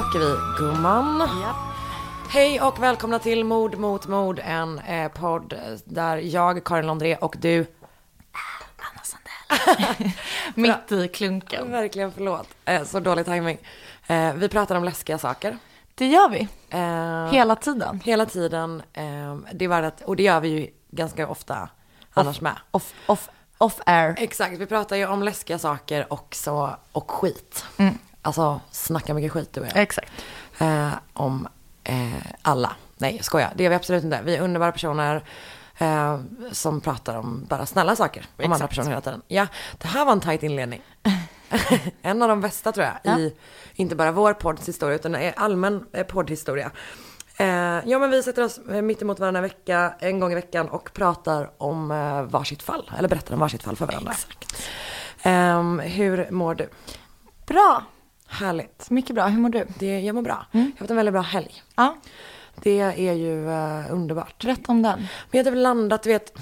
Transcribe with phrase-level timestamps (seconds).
[0.00, 1.28] Åker vi gumman.
[2.28, 5.54] Hej och välkomna till Mord mot mord, en eh, podd
[5.84, 7.66] där jag, Karin Londré och du,
[8.76, 10.10] Anna Sandell.
[10.54, 11.70] Mitt i klunken.
[11.70, 13.58] verkligen förlåt, eh, så dålig timing.
[14.06, 15.58] Eh, vi pratar om läskiga saker.
[15.94, 16.48] Det gör vi.
[16.70, 18.00] Eh, Hela tiden.
[18.04, 21.68] hela tiden, eh, det bara att, och det gör vi ju ganska ofta
[22.12, 22.56] annars med.
[22.70, 23.28] Off, off,
[23.58, 24.14] off air.
[24.18, 27.64] Exakt, vi pratar ju om läskiga saker också, och skit.
[28.22, 29.76] Alltså snacka mycket skit du och jag.
[29.76, 30.12] Exakt.
[30.58, 31.48] eh, om
[31.84, 32.10] eh,
[32.42, 32.72] alla.
[32.98, 33.52] Nej, jag skojar.
[33.56, 34.20] Det är vi absolut inte.
[34.24, 35.24] Vi är underbara personer
[35.78, 36.20] eh,
[36.52, 38.26] som pratar om bara snälla saker.
[38.36, 38.70] Om andra Exakt.
[38.70, 39.22] personer hela tiden.
[39.28, 39.46] Ja,
[39.78, 40.82] det här var en tajt inledning.
[42.02, 43.18] en av de bästa tror jag.
[43.18, 43.34] I
[43.74, 46.70] inte bara vår podds historia utan allmän eh, poddhistoria.
[47.36, 47.46] Eh,
[47.84, 50.92] ja men vi sätter oss eh, mitt emot varandra vecka, en gång i veckan och
[50.92, 52.90] pratar om eh, varsitt fall.
[52.98, 54.12] Eller berättar om varsitt fall för varandra.
[54.12, 54.62] Exakt.
[55.22, 56.68] Ehm, hur mår du?
[57.46, 57.82] Bra.
[58.30, 58.90] Härligt.
[58.90, 59.26] Mycket bra.
[59.26, 59.66] Hur mår du?
[59.78, 60.46] Det, jag mår bra.
[60.52, 61.62] Jag har haft en väldigt bra helg.
[61.76, 61.96] Ja,
[62.62, 64.42] Det är ju eh, underbart.
[64.44, 64.98] berätta om den.
[64.98, 66.32] Men jag har typ landat, du vet,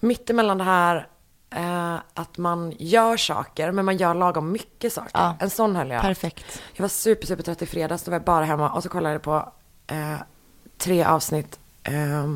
[0.00, 1.08] mittemellan det här
[1.50, 5.10] eh, att man gör saker, men man gör lagom mycket saker.
[5.14, 5.36] Ja.
[5.40, 6.02] En sån helg jag.
[6.02, 6.62] Perfekt.
[6.74, 9.14] Jag var super, super trött i fredags, då var jag bara hemma och så kollade
[9.14, 9.52] jag på
[9.86, 10.16] eh,
[10.78, 12.26] tre avsnitt eh,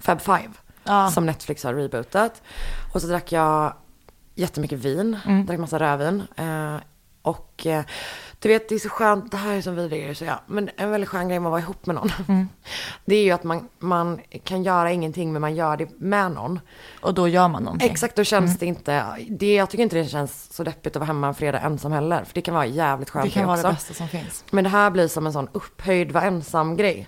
[0.00, 0.50] Fab Five.
[0.84, 1.10] Ja.
[1.10, 2.42] Som Netflix har rebootat.
[2.94, 3.74] Och så drack jag
[4.34, 5.46] jättemycket vin, Mm.
[5.46, 6.22] drack massa rödvin.
[7.22, 7.84] Och eh,
[8.38, 10.40] du vet, det är så skönt, det här är som vidrigare så ja.
[10.46, 12.12] Men en väldigt skön grej med att vara ihop med någon.
[12.28, 12.48] Mm.
[13.04, 16.60] Det är ju att man, man kan göra ingenting men man gör det med någon.
[17.00, 17.90] Och då gör man någonting.
[17.90, 21.06] Exakt, då känns det inte, det, jag tycker inte det känns så deppigt att vara
[21.06, 22.24] hemma en fredag ensam heller.
[22.24, 23.68] För det kan vara jävligt skönt Det kan vara också.
[23.68, 24.44] det bästa som finns.
[24.50, 26.98] Men det här blir som en sån upphöjd var ensam grej.
[27.00, 27.06] Eh,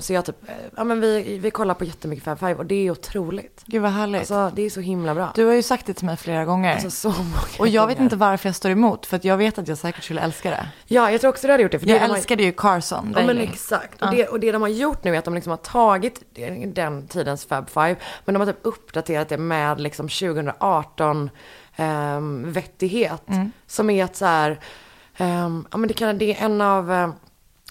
[0.00, 2.86] så jag typ, eh, ja men vi, vi kollar på jättemycket Fab Five och det
[2.86, 3.62] är otroligt.
[3.66, 4.20] Gud vad härligt.
[4.20, 5.32] Alltså det är så himla bra.
[5.34, 6.72] du har ju sagt det till mig flera gånger.
[6.74, 7.22] Alltså så många
[7.58, 8.06] och jag vet gånger.
[8.06, 9.06] inte varför jag står emot.
[9.06, 10.68] För att jag vet att jag säkert skulle älska det.
[10.86, 11.78] Ja, jag tror också du hade gjort det.
[11.78, 13.94] För det Jag de har- älskade ju Carson Ja men exakt.
[13.98, 14.08] Ja.
[14.08, 16.74] Och, det, och det de har gjort nu är att de liksom har tagit den-
[16.74, 21.30] den tidens Fab Five, men de har typ uppdaterat det med liksom 2018
[21.78, 23.22] um, vettighet.
[23.66, 24.60] Som är att så här,
[25.16, 27.08] ehm, ja men det, kan, det är en av, eh,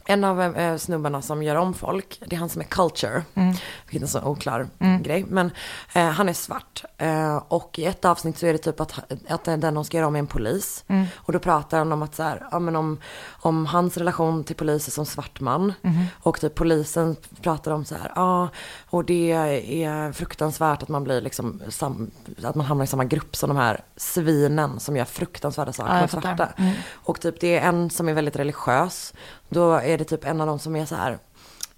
[0.07, 3.95] en av eh, snubbarna som gör om folk, det är han som är culture, vilket
[3.95, 4.67] är en så oklar
[5.01, 5.51] grej, men
[5.93, 6.83] eh, han är svart.
[6.97, 8.99] Eh, och i ett avsnitt så är det typ att,
[9.29, 10.85] att den de ska göra om är en polis.
[11.15, 12.97] Och då pratar han om att så här, ja men om,
[13.31, 15.73] om hans relation till polisen som svart man.
[16.19, 18.49] Och typ polisen pratar om så här, ja
[18.89, 22.11] och det är fruktansvärt att man blir liksom, sam,
[22.43, 26.07] att man hamnar i samma grupp som de här svinen som gör fruktansvärda saker Ja,
[26.07, 26.35] fattar.
[26.35, 26.49] svarta.
[26.93, 29.13] Och typ det är en som är väldigt religiös.
[29.49, 31.17] Då är det typ en av dem som är så här.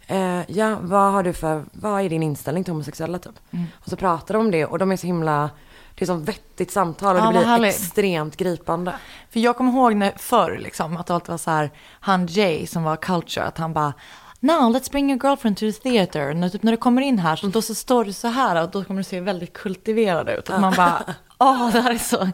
[0.08, 3.40] Eh, ja, vad har du för, vad är din inställning till homosexuella typ?
[3.52, 3.66] Mm.
[3.84, 5.50] Och så pratar de om det och de är så himla,
[5.96, 7.76] det är så vettigt samtal och Ja, det blir härligt.
[7.76, 8.94] extremt gripande.
[9.30, 12.68] För jag kommer ihåg när förr liksom, att det alltid var så här, han Jay
[12.68, 13.94] som var culture, att han bara
[14.40, 16.34] Now let's bring your girlfriend to the theater.
[16.34, 18.72] När, typ, när du kommer in här så då så står du så här och
[18.72, 20.50] då kommer du se väldigt kultiverad ut.
[20.50, 21.04] Och man bara,
[21.38, 22.30] åh det här är så,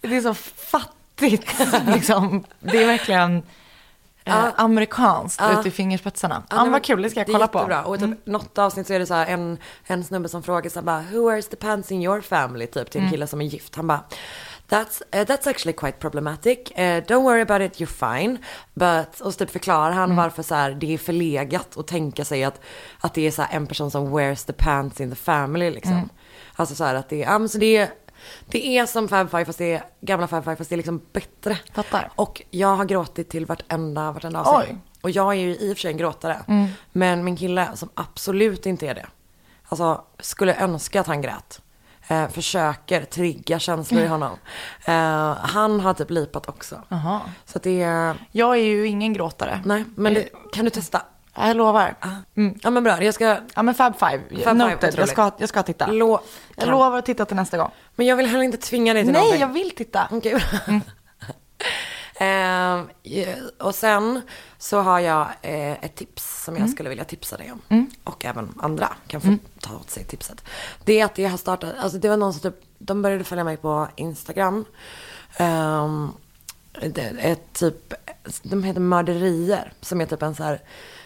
[0.00, 1.54] det är så fattigt.
[1.86, 2.44] liksom.
[2.60, 3.42] Det är verkligen
[4.24, 4.52] eh, Ja.
[4.56, 5.60] amerikanskt Ja.
[5.60, 6.42] ut i fingerspetsarna.
[6.50, 7.58] Ja, nej, vad kul, det ska jag kolla på.
[7.84, 8.18] Och typ Mm.
[8.24, 11.04] något avsnitt så är det så här en, en snubbe som frågar så här bara,
[11.12, 12.66] who wears the pants in your family?
[12.66, 13.10] Typ till en Mm.
[13.12, 13.76] kille som är gift.
[13.76, 14.04] Han bara,
[14.68, 16.58] That's, uh, that's actually quite problematic.
[16.70, 18.38] Uh, don't worry about it, you're fine.
[18.74, 19.98] But, och så typ förklarar Mm.
[19.98, 22.60] han varför så här, det är förlegat att tänka sig att,
[23.00, 25.92] att det är så här en person som wears the pants in the family liksom.
[25.92, 26.08] Mm.
[26.56, 27.88] Alltså så här att det är, ja men så det är,
[28.46, 31.02] det är som Fab Five fast det är gamla Fab Five fast det är liksom
[31.12, 31.58] bättre.
[31.72, 32.10] Fattar.
[32.14, 34.76] Och jag har gråtit till vartenda, vartenda avsnitt.
[35.02, 36.66] Och jag är ju i och för sig en gråtare.
[36.92, 39.06] Men min kille som absolut inte är det.
[39.68, 41.62] Alltså skulle önska att han grät.
[42.08, 44.32] Eh, försöker trigga känslor i honom.
[44.84, 44.94] Eh,
[45.36, 46.82] han har typ lipat också.
[46.88, 47.20] Jaha.
[47.44, 49.60] Så det är, Jag är ju ingen gråtare.
[49.64, 51.02] nej men det, kan du testa?
[51.46, 51.94] Jag lovar.
[52.62, 54.78] Ja men bra, jag ska, Ja men Fab Five, Five, noted.
[54.82, 55.10] Jag otroligt.
[55.10, 55.86] ska, jag ska titta.
[55.86, 56.20] lo,
[56.56, 57.70] jag lovar att titta till nästa gång.
[57.96, 59.40] Men jag vill heller inte tvinga dig till Nej, någonting.
[59.40, 60.08] jag vill titta.
[60.10, 60.80] Okej, bra.
[62.22, 63.26] Ehm, ja,
[63.58, 64.20] och sen
[64.58, 67.90] så har jag eh, ett tips som jag skulle vilja tipsa dig om.
[68.04, 70.44] Och även andra kan få ta åt sig tipset.
[70.84, 73.44] Det är att jag har startat, alltså det var någon som typ, de började följa
[73.44, 74.64] mig på Instagram.
[75.40, 76.12] Um,
[76.82, 77.94] är typ,
[78.42, 80.60] de heter Mörderier, som är typ en så här,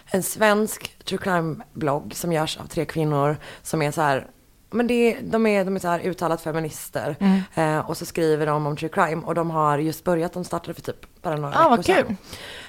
[0.06, 4.26] en svensk true crime-blogg som görs av tre kvinnor som är så här,
[4.70, 7.16] men det, de är, de är så här uttalat feminister.
[7.54, 10.74] Eh, och så skriver de om true crime och de har just börjat, de startade
[10.74, 12.16] för typ bara några Ah, vad veckor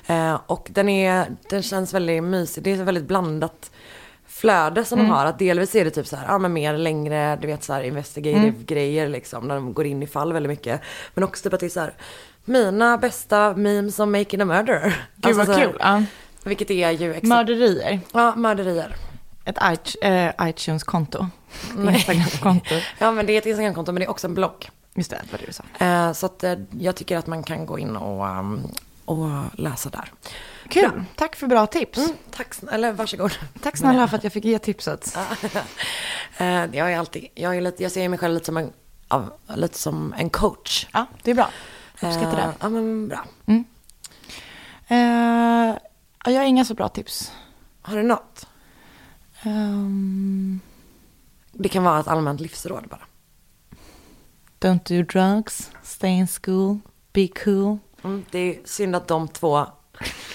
[0.05, 0.27] sedan.
[0.31, 3.71] Eh, och den, är, den känns väldigt mysig, det är ett väldigt blandat
[4.27, 5.25] flöde som de har.
[5.25, 7.83] Att delvis är det typ så här, ja men mer längre, du vet så här
[7.83, 9.47] investigative grejer liksom.
[9.47, 10.81] När de går in i fall väldigt mycket.
[11.13, 11.93] Men också typ att det är så här,
[12.45, 15.07] mina bästa memes om making a murder.
[15.15, 15.77] Gud vad så här, kul.
[15.79, 16.03] Ja.
[16.45, 17.99] Vilket är ju exakt, Mörderier.
[18.13, 18.95] ja mörderier.
[19.45, 19.57] Ett
[20.01, 21.27] eh, iTunes-konto.
[21.77, 22.75] Instagram-konto.
[22.99, 24.69] Ja men det är ett Instagramkonto men det är också en blogg.
[24.95, 25.85] Just det, vad du sa.
[25.85, 28.67] Eh, så att eh, jag tycker att man kan gå in och, um,
[29.05, 30.11] och läsa där.
[30.69, 31.97] Kul, tack för bra tips.
[31.97, 33.31] Mm, tack, eller varsågod.
[33.61, 35.17] Tack snälla för att jag fick ge tipset.
[36.37, 38.73] Eh, jag är alltid, jag, är lite, jag ser mig själv lite som en,
[39.09, 40.87] ja, lite som en coach.
[40.93, 41.49] Ja, det är bra.
[41.93, 42.53] Uppskattar det.
[42.59, 43.25] Ja men bra.
[44.87, 45.79] Ja,
[46.31, 47.31] jag har inga så bra tips.
[47.81, 48.47] Har du något?
[49.43, 50.59] Ehm,
[51.51, 53.01] Det kan vara ett allmänt livsråd bara.
[54.59, 56.79] don't do drugs, stay in school,
[57.13, 57.77] be cool.
[58.03, 59.65] Mm, det är synd att de två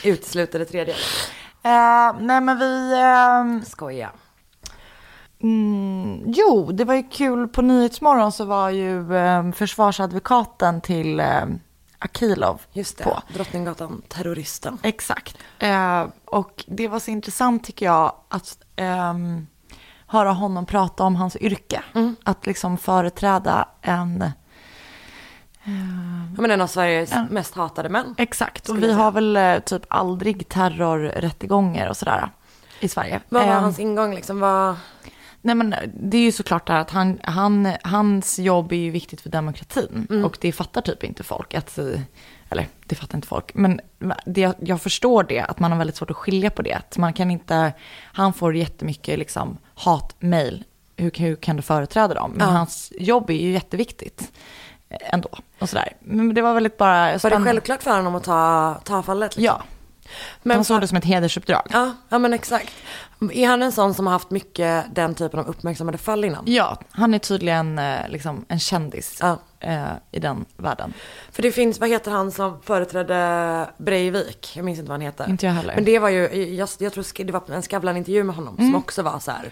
[0.04, 0.94] utesluter det tredje.
[1.62, 2.93] Eh, nej men vi...
[3.02, 4.10] ehm, Skoja.
[5.43, 7.48] Mm, jo, det var ju kul.
[7.48, 11.44] På Nyhetsmorgon så var ju eh, försvarsadvokaten till eh,
[12.02, 13.23] Akilov Just det, på.
[13.35, 14.79] Drottninggatan, terroristen.
[14.82, 15.37] Exakt.
[15.58, 19.47] Eh, och det var så intressant tycker jag att ehm,
[20.06, 21.82] höra honom prata om hans yrke.
[22.25, 24.25] Att liksom företräda en...
[26.37, 28.14] Ja, men en av Sveriges mest hatade män.
[28.19, 28.69] Exakt.
[28.69, 32.31] Och vi har väl eh, typ aldrig terrorrättegånger och sådär
[32.81, 33.20] i Sverige.
[33.29, 34.41] Vad var Ehm, hans ingång liksom?
[34.41, 34.76] Vad...
[35.42, 38.90] Nej men det är ju såklart det här att han, han, hans jobb är ju
[38.90, 40.06] viktigt för demokratin.
[40.10, 40.25] Mm.
[40.25, 41.54] Och det fattar typ inte folk.
[41.54, 41.78] Att,
[42.50, 43.54] eller det fattar inte folk.
[43.54, 43.81] Men
[44.26, 46.75] det, jag förstår det, att man har väldigt svårt att skilja på det.
[46.75, 47.72] Att man kan inte,
[48.02, 50.64] han får jättemycket liksom hatmail.
[50.96, 52.31] Hur, hur kan du företräda dem?
[52.31, 52.54] Men Ja.
[52.54, 54.32] hans jobb är ju jätteviktigt
[54.88, 55.28] eh, ändå.
[55.58, 55.93] Och sådär.
[56.00, 59.36] Men det var väldigt bara Var det självklart för honom att ta, ta fallet?
[59.36, 59.44] Liksom?
[59.44, 59.62] Ja,
[60.42, 61.62] Men han såg det som ett hedersuppdrag.
[61.70, 62.72] Ja, ja, men exakt.
[63.32, 66.44] Är han en sån som har haft mycket den typen av uppmärksammade fall innan?
[66.46, 69.38] Ja, han är tydligen eh, liksom en kändis Ja.
[69.60, 70.92] eh, i den världen.
[71.32, 74.52] För det finns, vad heter han som företrädde Breivik?
[74.56, 75.30] Jag minns inte vad han heter.
[75.30, 75.74] Inte jag heller.
[75.74, 78.70] Men det var ju, jag, jag tror det var en Skavlan-intervju med honom Mm.
[78.72, 79.50] som också var så här.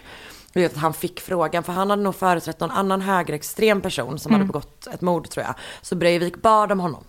[0.53, 4.39] Vet han fick frågan, för han hade nog företrätt någon annan högerextrem person som Mm.
[4.41, 5.55] hade begått ett mord tror jag.
[5.81, 7.03] Så Breivik bad om honom.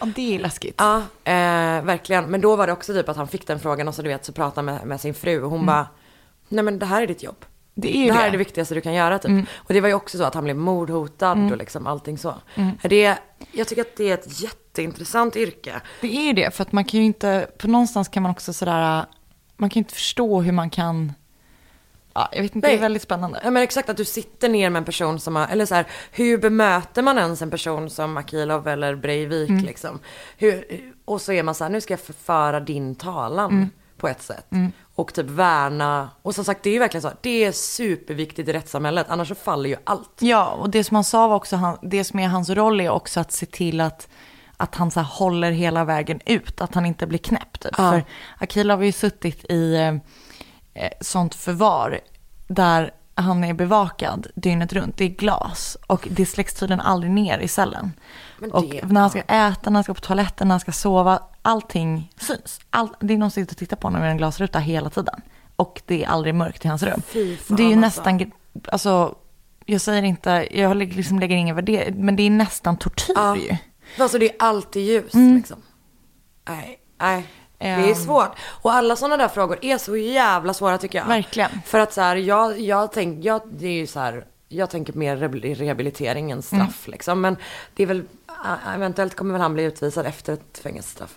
[0.00, 0.74] Ja, det är läskigt.
[0.78, 2.24] Ja, eh, verkligen.
[2.24, 4.24] Men då var det också typ att han fick den frågan och så du vet
[4.24, 5.86] så pratade han med, med sin fru och hon bara,
[6.48, 7.44] nej men det här är ditt jobb.
[7.74, 8.26] Det är det här det.
[8.28, 9.48] är det viktigaste du kan göra typ.
[9.54, 12.34] Och det var ju också så att han blev mordhotad och liksom allting så.
[12.82, 13.18] Det,
[13.52, 15.80] jag tycker att det är ett jätteintressant yrke.
[16.00, 18.52] Det är ju det, för att man kan ju inte, på någonstans kan man också
[18.52, 19.04] sådär,
[19.56, 21.12] man kan ju inte förstå hur man kan,
[22.14, 22.76] ja, jag vet inte, det Nej.
[22.76, 23.40] är väldigt spännande.
[23.44, 25.86] Ja men exakt att du sitter ner med en person som har, eller så här,
[26.10, 29.98] hur bemöter man ens en person som Akilov eller Breivik liksom?
[30.36, 30.64] Hur,
[31.04, 34.46] och så är man så här, nu ska jag förföra din talan på ett sätt.
[34.94, 38.52] Och typ värna, och som sagt det är ju verkligen så, det är superviktigt i
[38.52, 40.10] rättssamhället, annars så faller ju allt.
[40.18, 42.90] Ja, och det som han sa var också, han, det som är hans roll är
[42.90, 44.08] också att se till att,
[44.56, 47.60] att han så här håller hela vägen ut, att han inte blir knäpp.
[47.60, 47.74] Typ.
[47.78, 47.90] Ja.
[47.90, 48.04] För
[48.38, 49.94] Akilov har ju suttit i eh,
[51.00, 52.00] sånt förvar
[52.48, 54.96] där han är bevakad dygnet runt.
[54.96, 57.92] Det är glas och det släcks tydligen aldrig ner i cellen.
[58.38, 60.72] Men och det- när han ska äta, när han ska på toaletten, när han ska
[60.72, 62.60] sova, allting syns.
[62.70, 65.20] All, det är någon som sitter och tittar på honom med en glasruta hela tiden.
[65.56, 67.02] Och det är aldrig mörkt i hans rum.
[67.02, 68.02] Fan, det är ju alltså.
[68.02, 68.32] nästan,
[68.72, 69.14] alltså,
[69.66, 73.36] jag säger inte, jag liksom lägger ingen värdering, men det är nästan tortyr Ja.
[73.36, 73.56] ju.
[73.98, 75.62] Alltså det är alltid ljus liksom.
[76.48, 77.26] Nej, nej.
[77.60, 78.30] Det är svårt.
[78.62, 81.06] Och alla sådana där frågor är så jävla svåra tycker jag.
[81.06, 81.50] Verkligen.
[81.66, 84.92] För att så här, jag, jag tänker, jag, det är ju så här, jag tänker
[84.92, 86.92] mer re- rehabilitering än straff Mm.
[86.92, 87.20] liksom.
[87.20, 87.36] Men
[87.74, 88.02] det är väl,
[88.74, 91.14] eventuellt kommer väl han bli utvisad efter ett fängelsestraff?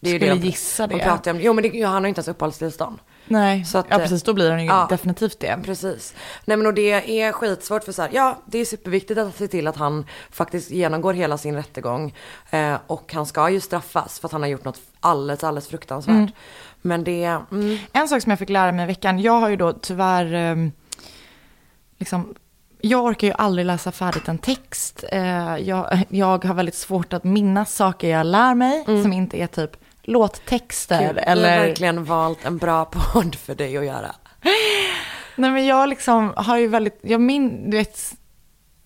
[0.00, 1.04] Det är ju Skulle det de- gissa de det.
[1.04, 1.40] pratar om.
[1.40, 2.98] Jo men det, han har ju inte ens uppehållstillstånd.
[3.26, 4.86] Nej, Så att, ja eh, precis, då blir han ju ja.
[4.90, 5.58] definitivt det.
[5.64, 6.14] Precis.
[6.44, 9.48] Nej men och det är skitsvårt för så här, ja det är superviktigt att se
[9.48, 12.14] till att han faktiskt genomgår hela sin rättegång.
[12.50, 16.30] Eh, och han ska ju straffas för att han har gjort något alldeles, alldeles fruktansvärt.
[16.82, 19.56] Men det, mm, En sak som jag fick lära mig i veckan, jag har ju
[19.56, 20.72] då tyvärr, ehm,
[21.98, 22.34] liksom,
[22.80, 25.04] jag orkar ju aldrig läsa färdigt en text.
[25.12, 29.46] Eh, jag, jag har väldigt svårt att minnas saker jag lär mig, som inte är
[29.46, 31.66] typ låttexter gud, Du har eller...
[31.66, 34.14] verkligen valt en bra podd för dig att göra.
[35.36, 38.14] Nej men jag liksom har ju väldigt, jag min, du vet,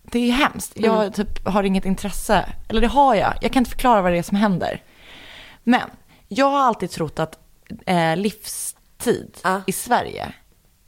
[0.03, 0.73] det är hemskt.
[0.77, 1.13] Jag Mm.
[1.13, 4.23] typ har inget intresse, eller det har jag, jag kan inte förklara vad det är
[4.23, 4.83] som händer.
[5.65, 5.91] Men
[6.29, 7.39] jag har alltid trott att
[7.87, 9.61] eh, livstid Ja.
[9.67, 10.33] i Sverige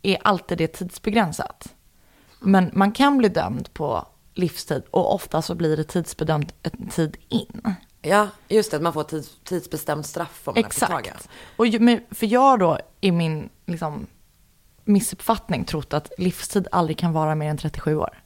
[0.02, 1.74] är alltid det tidsbegränsat.
[2.40, 7.16] Men man kan bli dömd på livstid och ofta så blir det tidsbedömt en tid
[7.28, 7.74] in.
[8.02, 11.14] Ja, just det, att man får tids, tidsbestämt straff om man är på taget.
[11.14, 11.28] Exakt.
[11.56, 14.06] Och ju- för jag då i min liksom,
[14.84, 18.22] missuppfattning trott att livstid aldrig kan vara mer än 37 år.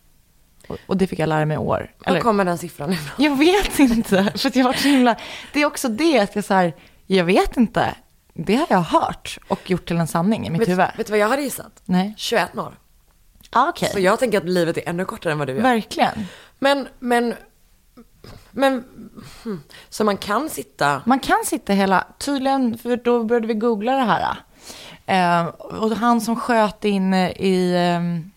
[0.68, 1.94] Och, och det fick jag lära mig i år.
[2.06, 3.24] Var kommer den siffran ifrån?
[3.24, 4.32] Jag vet inte.
[4.36, 5.16] För att jag var så himla...
[5.52, 6.74] Det är också det att jag så här,
[7.06, 7.94] jag vet inte.
[8.34, 10.86] Det har jag hört och gjort till en sanning i mitt Vet, huvud.
[10.96, 11.82] vet du vad jag hade gissat?
[11.84, 12.14] Nej.
[12.16, 12.78] 21 år.
[13.50, 13.90] Ah, Okej.
[13.92, 15.62] Så jag tänker att livet är ännu kortare än vad du gör.
[15.62, 16.26] Verkligen.
[16.58, 17.34] Men, men,
[18.50, 18.84] men,
[19.44, 19.62] hmm.
[19.88, 24.04] så man kan sitta, Man kan sitta hela, tydligen, för då började vi googla det
[24.04, 24.36] här.
[25.06, 28.30] Eh, och han som sköt in i eh,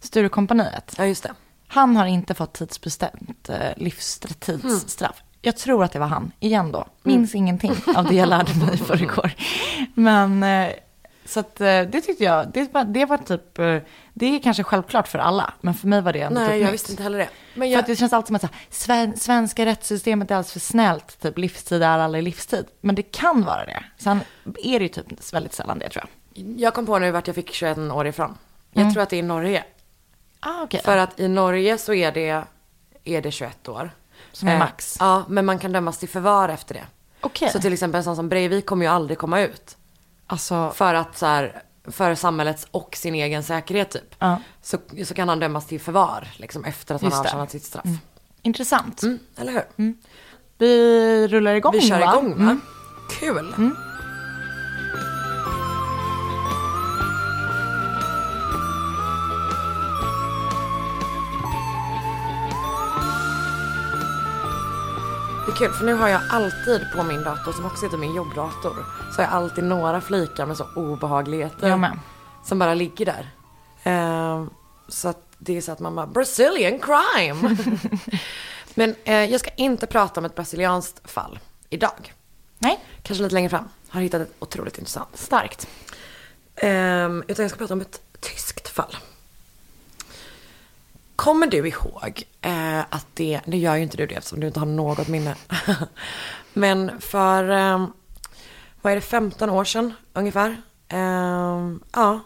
[0.00, 1.34] Sturecompagniet, ja just det.
[1.68, 5.22] han har inte fått tidsbestämt eh, livstidsstraff.
[5.42, 6.86] Jag tror att det var han, igen då.
[7.02, 9.32] Minns ingenting av det jag lärde mig förrgår.
[9.94, 10.70] Men eh,
[11.26, 13.76] så att eh, det tyckte jag, det var, det var typ, eh,
[14.14, 16.64] det är kanske självklart för alla, men för mig var det ändå Nej, typ jag
[16.64, 16.74] nytt.
[16.74, 17.28] visste inte heller det.
[17.54, 20.34] Men För jag, att det känns alltid som att så här, sven, svenska rättssystemet är
[20.34, 22.66] alldeles för snällt, typ livstid är aldrig livstid.
[22.80, 23.84] Men det kan vara det.
[23.98, 24.20] Sen
[24.62, 26.46] är det ju typ väldigt sällan det tror jag.
[26.60, 28.38] jag kom på nu vart jag fick 21 år ifrån.
[28.72, 29.64] Jag tror att det är i Norge.
[30.40, 30.80] Ah, okej.
[30.84, 32.44] För att i Norge så är det,
[33.04, 33.90] är det 21 år.
[34.32, 34.96] Som är Eh, max.
[35.00, 36.84] Ja, men man kan dömas till förvar efter det.
[37.20, 37.50] Okej.
[37.50, 39.76] Så till exempel en sån som Breivik kommer ju aldrig komma ut.
[40.26, 44.14] Alltså, För att så här, för samhällets och sin egen säkerhet typ.
[44.18, 44.40] Ja.
[44.62, 47.84] Så, så kan han dömas till förvar, liksom efter att han har avtjänat sitt straff.
[48.42, 49.02] intressant.
[49.02, 49.94] Mm, eller hur?
[50.58, 52.12] Vi rullar igång Vi kör va?
[52.12, 52.42] igång va?
[52.42, 52.60] Mm.
[53.20, 53.54] Kul.
[65.58, 68.84] Kul för nu har jag alltid på min dator som också heter min jobbdator.
[69.12, 71.68] Så har jag alltid några flikar med så obehagligheter.
[71.68, 71.98] Jag med.
[72.44, 73.30] Som bara ligger där.
[73.82, 74.50] Ehm,
[74.88, 77.56] så att det är så att man bara, Brazilian crime.
[78.74, 81.38] Men eh, jag ska inte prata om ett brasilianskt fall
[81.70, 82.14] idag.
[82.58, 83.68] Nej, Kanske lite längre fram.
[83.88, 85.16] Har hittat ett otroligt intressant.
[85.16, 85.68] starkt.
[86.56, 88.96] Ehm, utan jag ska prata om ett tyskt fall.
[91.16, 94.60] Kommer du ihåg eh, att det, nu gör ju inte du det eftersom du inte
[94.60, 95.34] har något minne.
[96.52, 97.86] Men för, eh,
[98.82, 100.56] vad är det, 15 år sedan ungefär?
[100.88, 102.20] Eh, ja,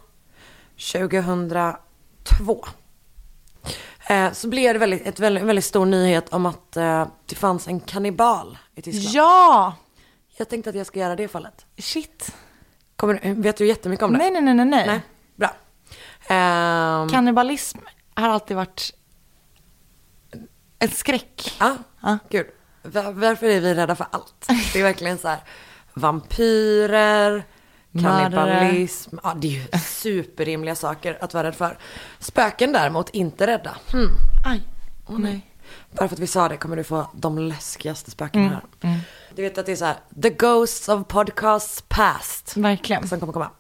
[0.92, 2.66] 2002.
[4.09, 7.68] Eh, så blev det väldigt, ett väldigt, väldigt stor nyhet om att eh, det fanns
[7.68, 9.14] en kannibal i Tyskland.
[9.14, 9.75] Ja!
[10.37, 11.66] Jag tänkte att jag ska göra det fallet.
[11.78, 12.35] Shit.
[12.97, 14.18] Kommer, vet du jättemycket om det?
[14.18, 14.66] Nej, nej, nej, nej.
[14.66, 14.87] nej.
[14.87, 15.00] Nej,
[15.37, 15.54] bra.
[16.37, 17.78] Ehm, Kannibalism
[18.21, 18.95] har alltid varit
[20.79, 21.57] en skräck.
[21.61, 22.19] Ja, Ja.
[22.31, 22.47] gud.
[22.83, 24.47] Var, varför är vi rädda för allt?
[24.73, 25.39] Det är verkligen så här
[25.95, 27.45] vampyrer,
[28.03, 29.17] kannibalism.
[29.23, 31.79] Ja, det är ju superrimliga saker att vara rädd för.
[32.19, 33.77] Spöken däremot, inte rädda.
[33.93, 34.09] Hmm.
[34.47, 34.62] Aj.
[35.07, 35.47] Åh nej.
[35.91, 39.00] Bara för att vi sa det kommer du få de läskigaste spöken här.
[39.35, 42.57] Du vet att det är så här, the ghosts of podcasts past.
[42.57, 43.09] Verkligen.
[43.09, 43.50] Som kommer komma.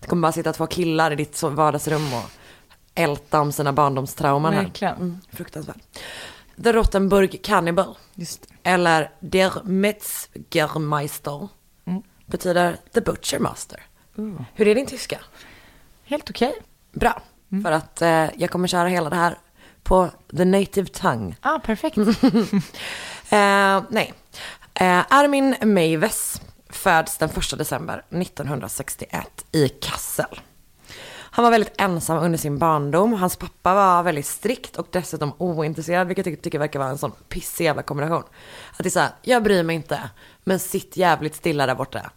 [0.00, 2.30] Det kommer bara sitta två killar i ditt vardagsrum och
[2.96, 4.62] älta om sina barndomstrauman här.
[4.62, 4.94] Verkligen.
[4.96, 5.76] Mm, fruktansvärt.
[6.64, 7.96] The Rottenburg Cannibal.
[8.62, 11.48] Eller Der Metzgermeister.
[12.26, 13.82] Betyder The Butcher Master.
[14.54, 15.18] Hur är din tyska?
[16.04, 16.54] Helt okej.
[16.92, 17.22] Bra.
[17.62, 19.38] För att eh, jag kommer köra hela det här
[19.82, 21.36] på the native tongue.
[21.40, 21.98] Ah, perfekt.
[23.30, 24.14] Eh, nej.
[24.74, 30.40] Eh, Armin Meiwes föds den 1 december 1961 i Kassel.
[31.36, 33.12] Han var väldigt ensam under sin barndom.
[33.12, 37.12] Hans pappa var väldigt strikt och dessutom ointresserad, vilket jag tycker verkar vara en sån
[37.28, 38.22] pissig jävla kombination.
[38.70, 40.10] Att det är såhär, jag bryr mig inte,
[40.44, 42.10] men sitt jävligt stilla där borta.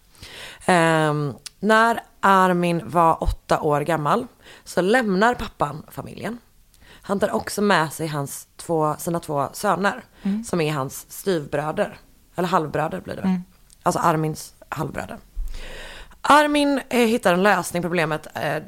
[0.65, 4.27] Ehm, när Armin var åtta år gammal
[4.63, 6.37] så lämnar pappan familjen.
[7.01, 10.03] Han tar också med sig hans två, sina två söner,
[10.45, 11.97] som är hans styvbröder.
[12.35, 13.41] Eller halvbröder blir det väl.
[13.83, 15.17] Alltså Armins halvbröder.
[16.31, 18.63] Armin eh, hittar en lösning på problemet eh,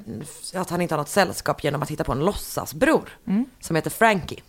[0.61, 3.09] att han inte har något sällskap genom att hitta på en låtsasbror
[3.59, 4.39] som heter Frankie.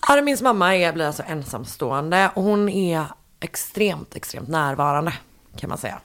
[0.00, 3.04] Armins mamma är, blir alltså ensamstående och hon är
[3.40, 5.12] extremt, extremt närvarande
[5.56, 6.00] kan man säga.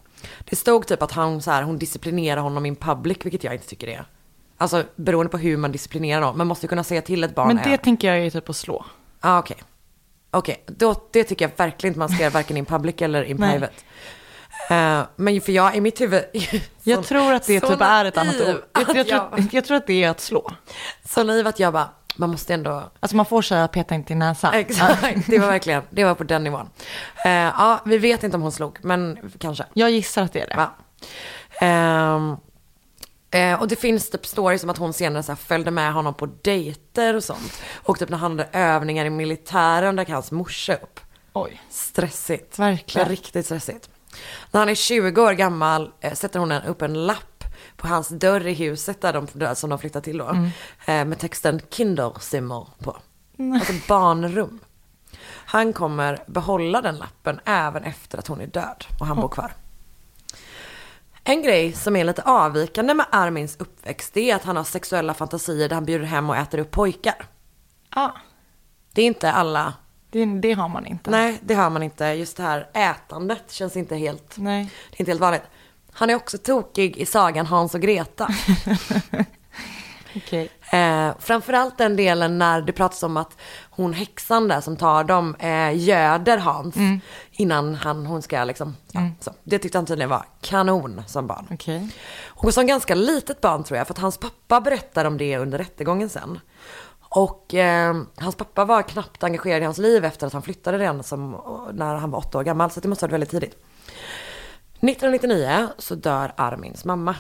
[0.50, 3.68] Det stod typ att han, så här, hon disciplinerar honom in public, vilket jag inte
[3.68, 4.06] tycker är.
[4.58, 6.38] Alltså beroende på hur man disciplinerar dem.
[6.38, 7.48] Man måste kunna säga till ett barn.
[7.48, 8.86] Men är- det tänker jag är typ att slå.
[9.22, 9.58] Ja, ah, okej.
[10.32, 13.38] Okej, då det tycker jag verkligen inte man ska göra varken in public eller in
[13.38, 13.74] private.
[14.70, 16.24] Eh, men för jag i mitt huvud...
[16.84, 18.62] Jag tror att det typ är ett annat naiv ord.
[18.74, 20.52] Jag, jag, jag- tror, jag tror att det är att slå.
[21.06, 22.92] Så naiv att jag bara, man måste ändå...
[23.00, 24.54] Alltså man får säga peta inte i näsan.
[24.54, 26.70] Exakt, det var verkligen, det var på den nivån.
[27.26, 29.66] Eh, ja, vi vet inte om hon slog, men kanske.
[29.74, 30.70] Jag gissar att det är det.
[31.66, 32.36] Ehm,
[33.32, 36.26] eh, och det finns typ stories om att hon senare så följde med honom på
[36.26, 37.62] dejter och sånt.
[37.76, 41.00] Och typ när han hade övningar i militären dök hans morsa upp.
[41.34, 41.62] Oj.
[41.70, 42.60] Stressigt.
[42.60, 43.10] Verkligen.
[43.10, 43.90] Riktigt stressigt.
[44.52, 47.44] När han är 20 år gammal eh, sätter hon upp en lapp
[47.76, 50.28] på hans dörr i huset där de, där som de flyttar till då.
[50.86, 52.98] Eh, med texten Kinderzimmer på.
[53.54, 54.60] Alltså barnrum.
[55.46, 59.52] Han kommer behålla den lappen även efter att hon är död och han bor kvar.
[61.24, 65.14] En grej som är lite avvikande med Armins uppväxt det är att han har sexuella
[65.14, 67.26] fantasier där han bjuder hem och äter upp pojkar.
[67.90, 68.10] Ah,
[68.92, 69.74] Det är inte alla,
[70.10, 71.12] det, det har man inte.
[71.12, 72.06] nej det har man inte.
[72.06, 74.64] Just det här ätandet känns inte helt, Nej.
[74.90, 75.44] det är inte helt vanligt.
[75.92, 78.28] Han är också tokig i sagan Hans och Greta.
[80.16, 80.50] Okej.
[80.72, 83.38] Eh, framförallt den delen när det pratas om att
[83.70, 86.76] hon häxan där som tar dem eh, göder Hans
[87.32, 89.34] innan han, hon ska liksom, ja, så.
[89.44, 91.48] Det tyckte han tydligen var kanon som barn.
[91.52, 91.90] Okej.
[92.26, 95.58] Och som ganska litet barn tror jag, för att hans pappa berättar om det under
[95.58, 96.40] rättegången sen.
[97.10, 101.04] Och eh, hans pappa var knappt engagerad i hans liv efter att han flyttade redan
[101.04, 101.42] som,
[101.74, 103.56] när han var åtta år gammal, så det måste ha varit väldigt tidigt.
[104.82, 107.16] 1999 så dör Armins mamma.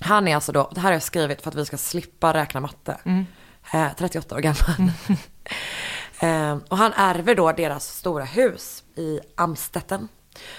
[0.00, 2.60] Han är alltså då, det här har jag skrivit för att vi ska slippa räkna
[2.60, 2.96] matte.
[3.72, 4.92] Eh, 38 år gammal.
[6.20, 10.08] eh, och han ärver då deras stora hus i Amstetten.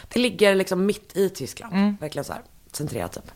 [0.07, 3.31] Det ligger liksom mitt i Tyskland, verkligen så här centrerat typ.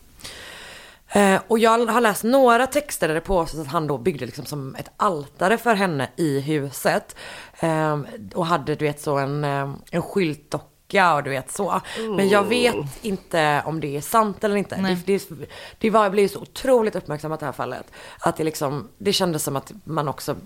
[1.08, 4.44] Eh, och jag har läst några texter där det påstås att han då byggde liksom
[4.44, 7.16] som ett altare för henne i huset.
[7.60, 8.00] Eh,
[8.34, 11.80] och hade du vet så en, eh, en skyltdocka och du vet så.
[12.16, 14.76] Men jag vet inte om det är sant eller inte.
[14.76, 14.98] Nej.
[15.06, 15.46] Det, det,
[15.78, 17.92] det var, blev så otroligt uppmärksammat det här fallet.
[18.20, 20.36] Att det liksom, det kändes som att man också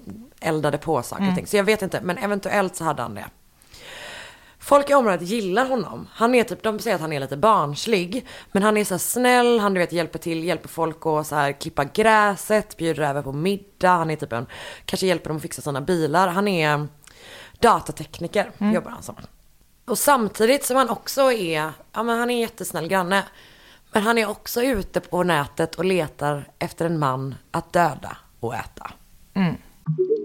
[0.40, 1.46] eldade på saker och ting.
[1.46, 3.24] Så jag vet inte, men eventuellt så hade han det.
[4.62, 6.08] Folk i området gillar honom.
[6.12, 8.26] Han är typ, de säger att han är lite barnslig.
[8.52, 11.52] Men han är så snäll, han du vet hjälper till, hjälper folk att så här
[11.52, 13.90] klippa gräset, bjuder över på middag.
[13.90, 14.46] Han är typ en,
[14.84, 16.28] kanske hjälper dem att fixa sina bilar.
[16.28, 16.86] Han är
[17.58, 19.14] datatekniker, jobbar han som.
[19.84, 23.24] Och samtidigt som han också är, ja men han är en jättesnäll granne.
[23.92, 28.54] Men han är också ute på nätet och letar efter en man att döda och
[28.54, 28.90] äta.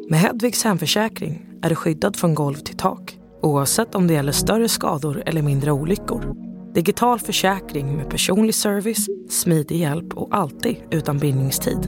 [0.10, 4.70] Med Hedvigs hemförsäkring är du skyddad från golv till tak oavsett om det gäller större
[4.70, 6.36] skador eller mindre olyckor.
[6.74, 11.88] Digital försäkring med personlig service, smidig hjälp och alltid utan bindningstid.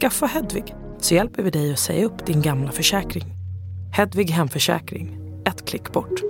[0.00, 3.24] Skaffa Hedvig så hjälper vi dig att säga upp din gamla försäkring.
[3.92, 6.20] Hedvig hemförsäkring, ett klick bort.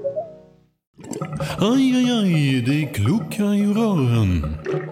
[1.59, 4.41] Aj, aj, aj, det kluckar i rören.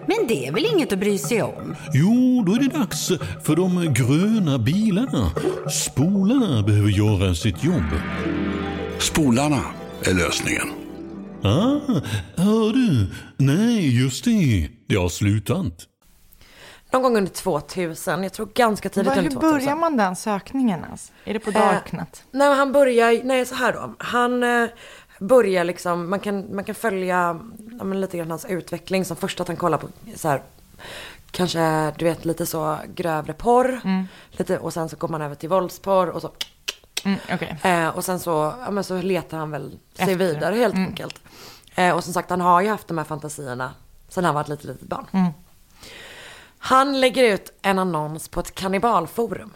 [0.07, 1.75] Men det är väl inget att bry sig om?
[1.93, 3.11] Jo, då är det dags
[3.43, 5.31] för de gröna bilarna.
[5.69, 7.89] Spolarna behöver göra sitt jobb.
[9.01, 9.61] Spolarna
[10.03, 10.67] är lösningen.
[11.43, 11.79] Ah,
[12.35, 13.07] hör du?
[13.37, 14.69] Nej, just det.
[14.87, 15.87] Det har slutat.
[16.91, 19.51] Någon gång under 2000, jag tror ganska tidigt under hur 2000.
[19.51, 21.11] börjar man den sökningen alltså?
[21.25, 22.23] Är det på Eh, Darknet?
[22.31, 23.93] Nej, men han börjar, nej så här då.
[23.97, 24.69] Han eh,
[25.19, 27.39] börjar liksom, man kan, man kan följa
[27.77, 29.05] ja, men lite grann hans utveckling.
[29.05, 30.41] Som först att han kollar på så här,
[31.31, 33.81] kanske du vet lite så grövre porr.
[34.31, 36.31] Lite, och sen så går man över till våldsporr och så.
[37.05, 37.57] Mm, Okej.
[37.63, 40.15] Eh, och sen så, ja, men så letar han väl sig Efter.
[40.15, 41.21] vidare helt enkelt.
[41.75, 43.73] Eh, och som sagt han har ju haft de här fantasierna
[44.09, 45.33] sen han var ett litet, litet barn.
[46.57, 49.53] Han lägger ut en annons på ett kannibalforum.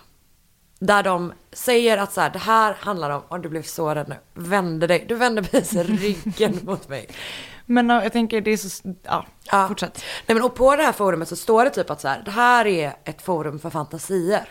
[0.79, 4.09] Där de säger att så här, det här handlar om, om du blev så rädd
[4.09, 7.09] nu, vände dig, du vände precis ryggen mot mig.
[7.65, 9.67] Men ja, jag tänker det är så, ja, Ja.
[9.67, 10.01] fortsätt.
[10.27, 12.31] Nej men och på det här forumet så står det typ att så här, det
[12.31, 14.49] här är ett forum för fantasier.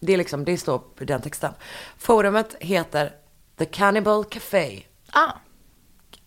[0.00, 1.52] Det är liksom, det står i den texten.
[1.98, 3.12] Forumet heter
[3.58, 4.82] The Cannibal Café.
[5.12, 5.32] Ah,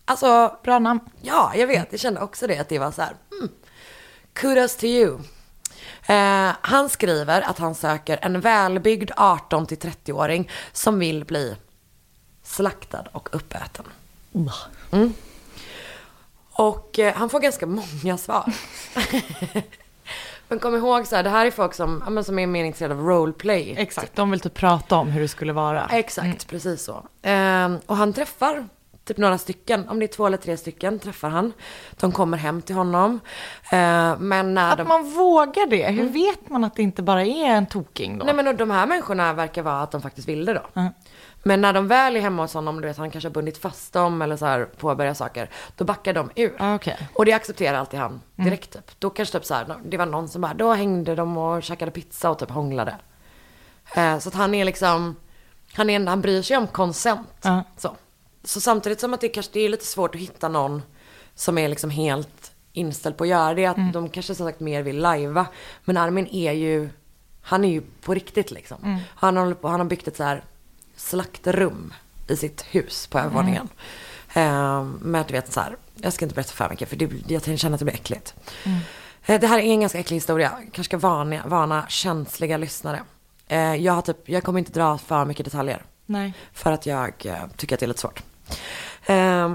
[0.04, 1.00] Alltså, bra namn.
[1.22, 3.52] ja jag vet, jag kände också det att det var så här, mm,
[4.32, 5.18] kudos to you.
[6.06, 11.56] Eh, han skriver att han söker en välbyggd 18 till 30-åring som vill bli
[12.42, 13.84] slaktad och uppäten.
[14.92, 15.12] Mm.
[16.52, 18.52] Och eh, han får ganska många svar.
[20.52, 22.94] Men kom ihåg så här, det här är folk som, men som är mer intresserade
[22.94, 23.74] av roleplay.
[23.78, 25.86] Exakt, de vill typ prata om hur det skulle vara.
[25.92, 27.04] Exakt, precis så.
[27.22, 28.68] Ehm, och han träffar
[29.04, 31.52] typ några stycken, om det är två eller tre stycken träffar han.
[32.00, 33.20] De kommer hem till honom.
[33.70, 34.88] Ehm, men när Att de...
[34.88, 38.24] man vågar det, hur vet man att det inte bara är en toking då?
[38.24, 40.80] Nej men de här människorna verkar vara att de faktiskt vill det då.
[40.80, 40.92] Mm.
[41.42, 43.92] Men när de väl är hemma hos honom, du vet han kanske har bundit fast
[43.92, 45.50] dem eller så här påbörjar saker.
[45.76, 46.56] Då backar de ur.
[46.58, 47.08] Ah, okej.
[47.14, 48.90] Och det accepterar alltid han direkt typ.
[48.98, 51.90] Då kanske typ så här, det var någon som bara, då hängde de och käkade
[51.90, 52.96] pizza och typ hånglade.
[53.94, 55.16] Eh, så att han är liksom,
[55.72, 57.28] han, är, han bryr sig om konsent.
[57.42, 57.64] Ja.
[57.76, 57.96] Så.
[58.44, 60.82] så samtidigt som att det kanske det är lite svårt att hitta någon
[61.34, 63.66] som är liksom helt inställd på att göra det.
[63.66, 65.46] Att de kanske som sagt mer vill lajva.
[65.84, 66.88] Men Armin är ju,
[67.42, 69.00] han är ju på riktigt liksom.
[69.08, 70.44] Han, håller på, han har byggt ett så här
[71.02, 71.94] slaktrum
[72.28, 73.68] i sitt hus på övervåningen.
[74.34, 77.30] Eh, med att du vet så här, jag ska inte berätta för mycket för det,
[77.30, 78.34] jag känner att det blir äckligt.
[79.26, 80.50] Eh, Det här är en ganska äcklig historia.
[80.50, 83.02] Kanske ska varna, varna känsliga lyssnare.
[83.48, 85.82] Eh, Jag, har typ, jag kommer inte dra för mycket detaljer.
[86.06, 86.34] Nej.
[86.52, 88.22] För att jag eh, tycker att det är lite svårt.
[89.06, 89.14] Eh,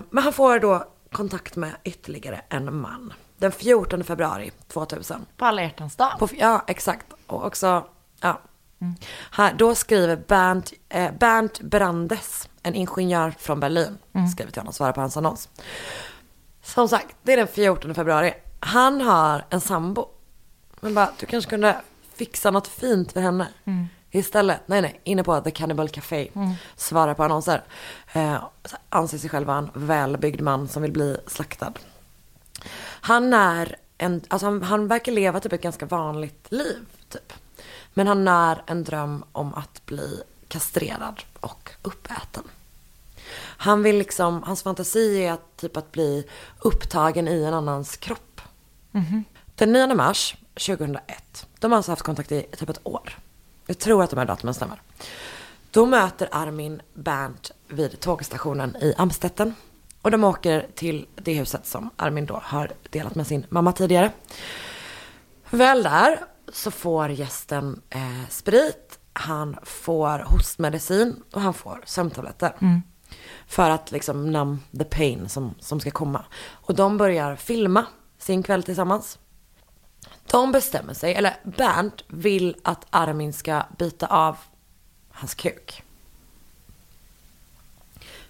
[0.09, 3.13] Men han får då kontakt med ytterligare en man.
[3.37, 5.25] Den 14 februari 2000.
[5.37, 6.19] På alla hjärtans dag.
[6.19, 7.05] På, ja, exakt.
[7.27, 7.85] Och också,
[8.21, 8.39] ja.
[9.31, 13.97] Här, då skriver Bernt, eh, Bernt Brandes, en ingenjör från Berlin,
[14.31, 15.49] skriver till honom och svarar på hans annons.
[16.63, 18.33] Som sagt, det är den 14 februari.
[18.59, 20.07] Han har en sambo.
[20.81, 21.81] Men bara, du kanske kunde
[22.15, 23.47] fixa något fint för henne.
[24.11, 26.27] Istället, nej nej, inne på The Cannibal Café.
[26.75, 27.63] Svarar på annonser.
[28.13, 28.43] Eh,
[28.89, 31.73] anser sig själv vara en välbyggd man som vill bli slaktad.
[32.81, 37.33] Han är en, alltså han, han verkar leva typ ett ganska vanligt liv, typ.
[37.97, 42.43] Men han när en dröm om att bli kastrerad och uppäten.
[43.39, 46.27] Han vill liksom, hans fantasi är att, typ att bli
[46.59, 48.41] upptagen i en annans kropp.
[49.55, 53.17] Den 9 mars 2001, de har alltså haft kontakt i typ ett år.
[53.65, 54.81] Jag tror att de här datumen stämmer.
[55.71, 59.55] Då möter Armin Bernt vid tågstationen i Amstetten.
[60.01, 64.11] Och de åker till det huset som Armin då har delat med sin mamma tidigare.
[65.49, 66.19] Väl där
[66.53, 72.53] så får gästen eh, sprit, han får hostmedicin och han får sömntabletter.
[73.47, 76.25] För att liksom numb the pain som, som ska komma.
[76.45, 77.85] Och de börjar filma
[78.17, 79.19] sin kväll tillsammans.
[80.31, 84.37] De bestämmer sig, eller Bernt vill att Armin ska bita av
[85.09, 85.83] hans kuk.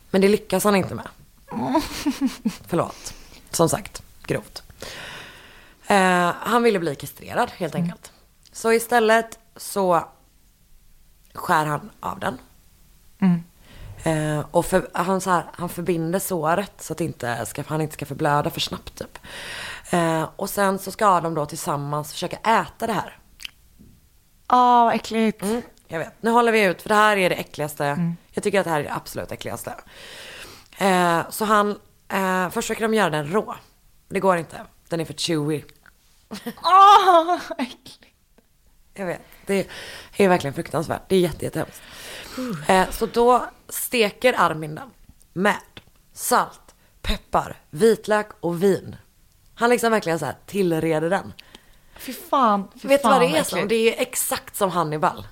[0.09, 1.07] Men det lyckas han inte med.
[2.67, 3.13] Förlåt.
[3.51, 4.63] Som sagt, grovt.
[5.87, 8.11] Eh, han ville bli kastrerad helt enkelt.
[8.51, 10.03] Så istället så
[11.33, 12.37] skär han av den.
[14.03, 17.93] Eh, och för, han, så här, han förbinder såret så att inte ska, han inte
[17.93, 19.19] ska förblöda för snabbt typ.
[19.89, 23.17] Eh, och sen så ska de då tillsammans försöka äta det här.
[24.51, 25.41] Åh, vad äckligt.
[25.41, 26.23] Mm, jag vet.
[26.23, 28.13] Nu håller vi ut för det här är det äckligaste.
[28.31, 29.73] Jag tycker att det här är det absolut äckligaste.
[30.77, 31.69] Eh, så han,
[32.07, 33.55] eh, först försöker de göra den rå.
[34.09, 34.61] Det går inte.
[34.89, 35.61] Den är för chewy.
[36.63, 38.05] Åh, äckligt.
[38.93, 39.21] Jag vet.
[39.45, 39.67] Det
[40.17, 41.01] är verkligen fruktansvärt.
[41.09, 41.81] Det är jätte, jättehemskt.
[42.67, 44.89] Eh, så då steker Armin den
[45.33, 45.57] med
[46.13, 48.95] salt, peppar, vitlök och vin.
[49.55, 51.33] Han liksom verkligen så här tillreder den.
[51.97, 52.67] Fy fan.
[52.81, 53.67] Fy vet du vad det är som?
[53.67, 55.27] Det är exakt som Hannibal.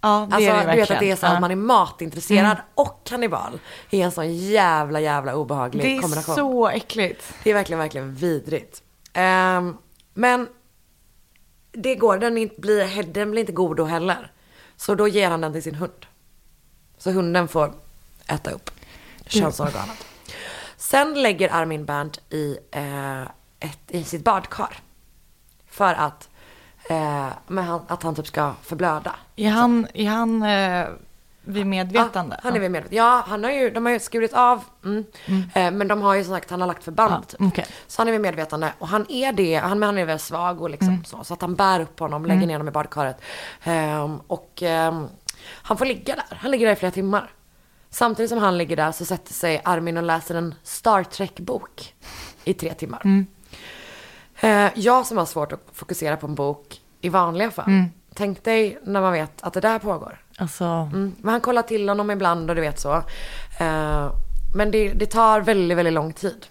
[0.00, 1.34] Ja, det Alltså är det du vet att det är så verkligen.
[1.34, 3.60] att man är matintresserad och kannibal.
[3.90, 6.34] Det är en sån jävla, jävla obehaglig Det är kombination.
[6.34, 7.34] så äckligt.
[7.44, 8.82] Det är verkligen, verkligen vidrigt.
[9.12, 9.76] Ehm,
[10.20, 10.48] men
[11.72, 14.32] det går, den, inte blir, den blir inte god då heller.
[14.76, 16.06] Så då ger han den till sin hund.
[16.98, 17.72] Så hunden får
[18.26, 18.70] äta upp
[19.26, 20.06] könsorganet.
[20.76, 23.22] Sen lägger Armin Bernt i, eh,
[23.60, 24.80] ett, i sitt badkar.
[25.66, 26.28] För att,
[26.90, 29.14] eh, han, att han typ ska förblöda.
[29.36, 30.88] Är han, är han eh,
[31.44, 32.36] vid medvetande?
[32.36, 32.96] Ja, han är vid medvetande.
[32.96, 34.64] Ja, han har ju, de har ju skurit av.
[34.84, 35.04] Mm.
[35.54, 37.12] Eh, men de har ju som sagt, han har lagt förband.
[37.14, 37.40] Ja, typ.
[37.40, 37.66] okej.
[37.86, 38.72] Så han är vid medvetande.
[38.78, 41.04] Och han är det, han, men han är väldigt svag och liksom Mm.
[41.04, 41.24] så.
[41.24, 43.16] Så att han bär upp honom, lägger ner honom i badkaret.
[43.64, 45.06] Ehm, och ehm,
[45.44, 46.36] han får ligga där.
[46.36, 47.30] Han ligger där i flera timmar.
[47.90, 51.94] Samtidigt som han ligger där så sätter sig Armin och läser en Star Trek-bok
[52.44, 53.02] i tre timmar.
[53.04, 53.26] Mm.
[54.40, 57.66] Eh, jag som har svårt att fokusera på en bok i vanliga fall.
[57.68, 57.84] Mm.
[58.14, 60.18] Tänk dig när man vet att det där pågår.
[60.40, 61.14] Alltså, Mm.
[61.20, 62.94] Men han kollar till honom ibland och du vet så.
[63.58, 64.12] Eh,
[64.54, 66.46] men det, det tar väldigt, väldigt lång tid.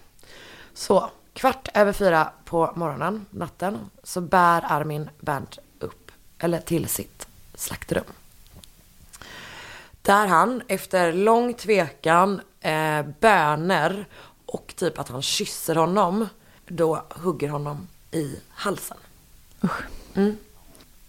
[0.74, 7.28] Så kvart över fyra på morgonen, natten, så bär Armin Bernt upp, eller till sitt
[7.54, 8.04] slaktrum.
[10.02, 14.06] Där han efter lång tvekan, eh, böner
[14.46, 16.28] och typ att han kysser honom,
[16.68, 18.96] då hugger honom i halsen.
[20.14, 20.36] Mm.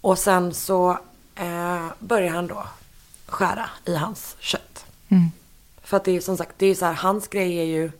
[0.00, 0.98] Och sen så
[1.34, 2.64] eh, börjar han då
[3.26, 4.86] skära i hans kött.
[5.82, 7.90] För att det är som sagt, det är så här, hans grej är ju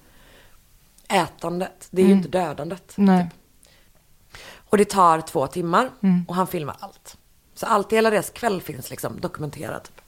[1.08, 1.88] ätandet.
[1.90, 2.92] Det är ju inte dödandet.
[2.96, 3.30] nej.
[4.72, 5.90] Och det tar två timmar
[6.28, 7.16] och han filmar allt.
[7.54, 9.84] Så allt i hela deras kväll finns liksom dokumenterat.
[9.84, 10.00] Typ.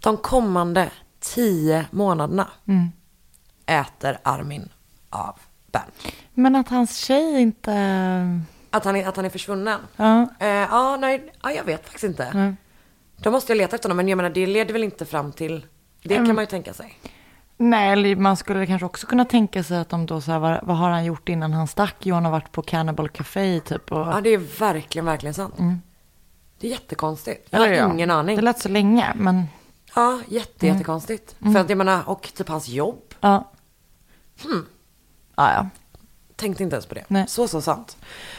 [0.00, 0.90] De kommande
[1.20, 2.48] tio månaderna
[3.66, 4.68] äter Armin
[5.10, 5.38] av
[5.72, 6.14] Bernt.
[6.34, 8.40] Men att hans tjej inte...
[8.76, 9.80] Att han är, att han är försvunnen.
[9.96, 10.28] Ja.
[10.38, 12.54] Eh, ja, nej, ja, jag vet faktiskt inte.
[13.16, 15.66] Då måste jag leta efter honom, men jag menar det leder väl inte fram till,
[16.02, 16.98] det kan man ju tänka sig.
[17.56, 20.60] Nej, eller man skulle kanske också kunna tänka sig att de då så här, vad,
[20.62, 21.96] vad har han gjort innan han stack?
[22.00, 23.92] Jo, han har varit på Cannibal Café typ.
[23.92, 25.54] Och, Ja, det är verkligen, verkligen sant.
[26.60, 27.48] Det är jättekonstigt.
[27.50, 27.92] Jag har ja.
[27.92, 28.36] ingen aning.
[28.36, 29.44] Det lät så länge, men
[29.94, 31.36] Ja, jätte, jättekonstigt.
[31.52, 33.14] För att jag menar, och typ hans jobb.
[33.20, 33.52] ja.
[35.36, 35.66] Ja, ja.
[36.36, 37.04] Tänkte inte ens på det.
[37.08, 37.24] Nej.
[37.28, 37.96] Så, så sant.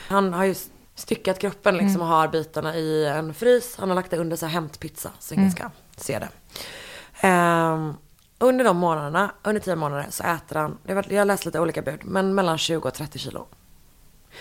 [0.08, 0.56] Han har ju
[0.96, 2.02] styckat kroppen liksom Mm.
[2.02, 3.76] och har bitarna i en frys.
[3.78, 6.30] Han har lagt det under så här hämtpizza så ingen ska se det.
[7.28, 7.94] Ehm,
[8.40, 12.00] under de månaderna, under tio månader så äter han, jag har läst lite olika bud,
[12.06, 13.48] men mellan 20 och 30 kilo.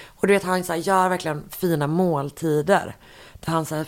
[0.07, 2.97] Och du vet han så här, gör verkligen fina måltider.
[3.41, 3.87] Där han säger,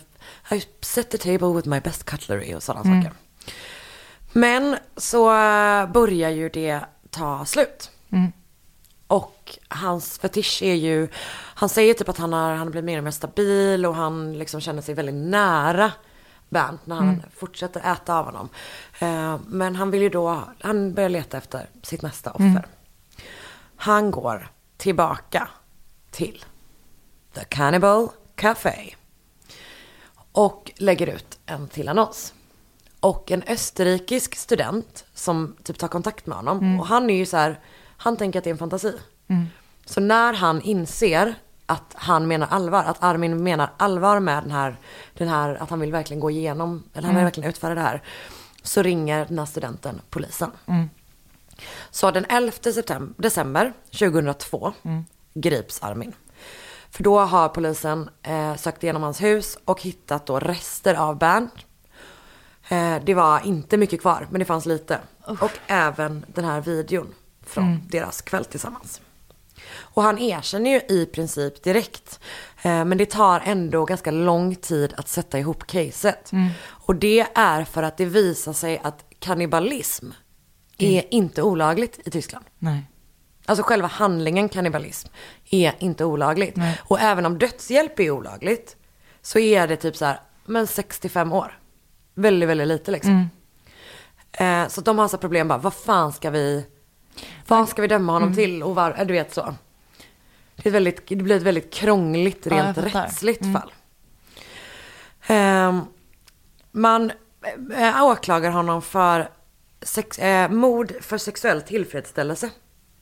[0.51, 3.13] I set the table with my best cutlery och sådana saker.
[4.33, 7.91] Men så eh, börjar ju det ta slut.
[9.09, 11.09] Och hans fetisch är ju,
[11.55, 14.61] han säger typ att han har, han blivit mer och mer stabil och han liksom
[14.61, 15.93] känner sig väldigt nära
[16.49, 18.49] Bernt när han fortsätter äta av honom.
[18.99, 22.67] Eh, men han vill ju då, han börjar leta efter sitt nästa offer.
[23.77, 25.49] Han går tillbaka
[26.11, 26.45] till
[27.35, 28.95] The Cannibal Café.
[30.33, 32.35] Och lägger ut en till annons.
[33.01, 36.81] Och en österrikisk student som typ tar kontakt med honom.
[36.81, 37.61] Och han är ju så här,
[38.01, 38.95] han tänker att det är en fantasi.
[39.85, 41.35] Så när han inser
[41.67, 44.77] att han menar allvar, att Armin menar allvar med den här,
[45.15, 48.03] den här att han vill verkligen gå igenom, eller han vill verkligen utföra det här.
[48.63, 50.51] Så ringer den här studenten polisen.
[51.91, 54.73] Så den 11 september, december 2002
[55.35, 56.13] grips Armin.
[56.91, 61.55] För då har polisen eh, sökt igenom hans hus och hittat då rester av Bernt.
[62.69, 65.01] Eh, det var inte mycket kvar, men det fanns lite.
[65.25, 67.15] Och även den här videon
[67.49, 69.01] från deras kväll tillsammans.
[69.71, 72.21] Och han erkänner ju i princip direkt.
[72.63, 76.31] Eh, men det tar ändå ganska lång tid att sätta ihop caset.
[76.67, 80.11] Och det är för att det visar sig att kannibalism
[80.79, 82.45] är inte olagligt i Tyskland.
[82.59, 82.83] Nej.
[83.47, 85.09] Alltså själva handlingen kannibalism
[85.51, 86.57] är inte olagligt.
[86.57, 86.81] Nej.
[86.85, 88.77] Och även om dödshjälp är olagligt
[89.23, 91.59] så är det typ så här, men 65 år.
[92.15, 93.29] Väldigt, väldigt lite liksom.
[94.33, 96.67] Eh, så de har så problem bara, vad fan ska vi,
[97.47, 99.55] vad ska vi döma honom till och var, eh, du vet så.
[100.57, 103.73] Det, är väldigt, det blir ett väldigt krångligt Ja, rent rättsligt fall.
[105.27, 105.81] Ehm,
[106.71, 107.13] man
[107.77, 109.29] äh, åklagar honom för
[109.83, 112.51] sex, eh, mord för sexuell tillfredsställelse.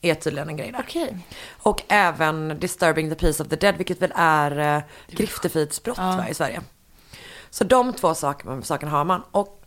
[0.00, 0.81] Är tydligen en grej där.
[0.81, 1.18] Okej.
[1.50, 6.35] Och även disturbing the peace of the dead, vilket väl är eh, griftefridsbrott va, i
[6.35, 6.61] Sverige.
[7.50, 9.22] Så de två saker, sakerna har man.
[9.31, 9.65] Och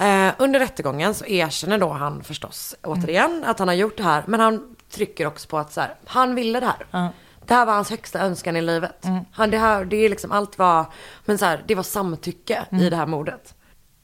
[0.00, 4.24] eh, under rättegången så erkänner då han förstås återigen att han har gjort det här.
[4.26, 7.12] Men han trycker också på att så här, han ville det här.
[7.46, 9.04] Det här var hans högsta önskan i livet.
[9.32, 10.86] Han, det, här, det är liksom allt var,
[11.24, 13.54] men så här, det var samtycke i det här mordet.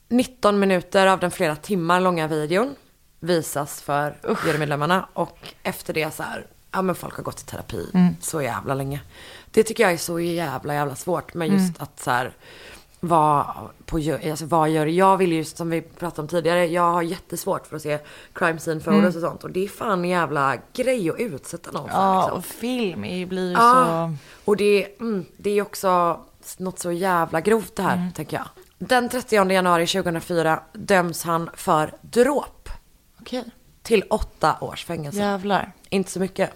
[0.09, 2.75] 19 minuter av den flera timmar långa videon
[3.21, 7.91] visas för jurymedlemmarna och efter det så här, ja men folk har gått i terapi
[8.21, 9.01] så jävla länge.
[9.51, 12.33] Det tycker jag är så jävla jävla svårt med just att så här,
[13.09, 13.47] vad,
[13.87, 13.97] på,
[14.31, 17.77] alltså, vad gör jag vill ju som vi pratade om tidigare, jag har jättesvårt för
[17.77, 17.99] att se
[18.33, 21.89] crime scene photos och sånt och det är fan en jävla grej att utsätta någon
[21.89, 21.97] för.
[21.97, 22.39] Ja, liksom.
[22.39, 24.15] och film blir ju Ja, så...
[24.45, 26.21] och det, mm, det är också
[26.59, 28.47] något så jävla grovt det här, tänker jag.
[28.79, 32.69] Den 30 januari 2004 döms han för dråp
[33.21, 33.45] Okej.
[33.83, 35.19] till åtta års fängelse.
[35.19, 35.73] Jävlar.
[35.89, 36.51] Inte så mycket.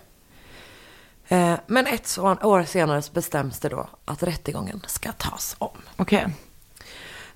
[1.31, 5.79] Eh, Men ett år senare så bestäms det då att rättegången ska tas om.
[5.97, 6.27] Okej.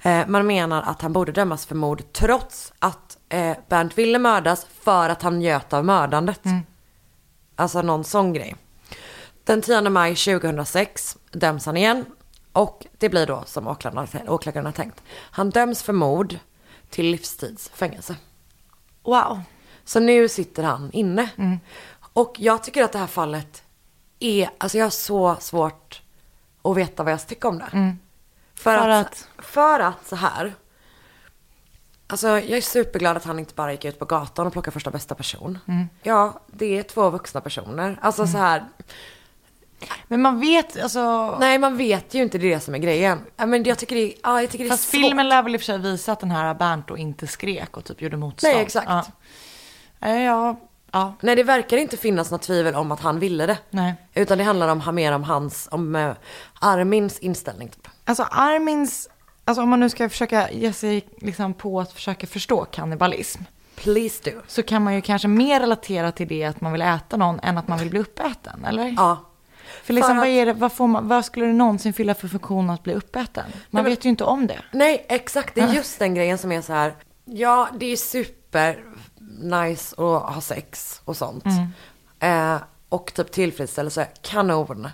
[0.02, 4.66] Eh, Man menar att han borde dömas för mord trots att eh, Bernt ville mördas
[4.80, 6.40] för att han njöt av mördandet.
[7.56, 8.56] Alltså någon sån grej.
[9.44, 12.04] Den 10 maj 2006 döms han igen
[12.52, 15.02] och det blir då som åklagaren, åklagaren har tänkt.
[15.10, 16.38] Han döms för mord
[16.90, 18.16] till livstidsfängelse.
[19.02, 19.40] Wow.
[19.84, 21.28] Så nu sitter han inne.
[22.12, 23.62] Och jag tycker att det här fallet
[24.24, 26.02] är, alltså jag har så svårt
[26.62, 27.96] att veta vad jag ska tycka om det.
[28.54, 29.28] För, För att, att?
[29.46, 30.54] för att så här.
[32.06, 34.90] Alltså jag är superglad att han inte bara gick ut på gatan och plockade första
[34.90, 35.58] bästa person.
[36.02, 37.98] Ja, det är två vuxna personer.
[38.02, 38.64] Alltså så här,
[40.08, 41.36] Men man vet, alltså...
[41.40, 43.20] nej man vet ju inte det är det som är grejen.
[43.36, 45.00] Men jag tycker det, är- ja, jag tycker det är Fast svårt.
[45.00, 47.76] filmen lär väl i och för sig visa att den här Bernt då inte skrek
[47.76, 48.54] och typ gjorde motstånd.
[48.54, 48.88] Nej, exakt.
[50.00, 50.08] Ja.
[50.08, 50.56] Ja,
[50.94, 51.14] ja.
[51.20, 53.58] Nej, det verkar inte finnas något tvivel om att han ville det.
[53.70, 53.94] Nej.
[54.14, 56.12] Utan det handlar om, mer om hans, om eh,
[56.60, 57.88] Armins inställning typ.
[58.04, 59.08] Alltså Armins,
[59.44, 63.42] alltså om man nu ska försöka ge sig liksom på att försöka förstå kannibalism.
[63.76, 64.40] Please do.
[64.46, 67.58] Så kan man ju kanske mer relatera till det att man vill äta någon än
[67.58, 68.94] att man vill bli uppäten, eller?
[68.96, 69.24] Ja.
[69.84, 72.14] För liksom, För vad, att- är det, vad, får man, vad skulle det någonsin fylla
[72.14, 73.44] för funktion att bli uppäten?
[73.70, 74.58] Man men- vet ju inte om det.
[74.72, 75.54] Nej, exakt.
[75.54, 76.94] Det är just den grejen som är så här.
[77.24, 78.84] Ja, det är super
[79.38, 81.44] nice att ha sex och sånt.
[82.20, 82.56] Eh,
[82.88, 84.88] och typ tillfredsställelse, kanon.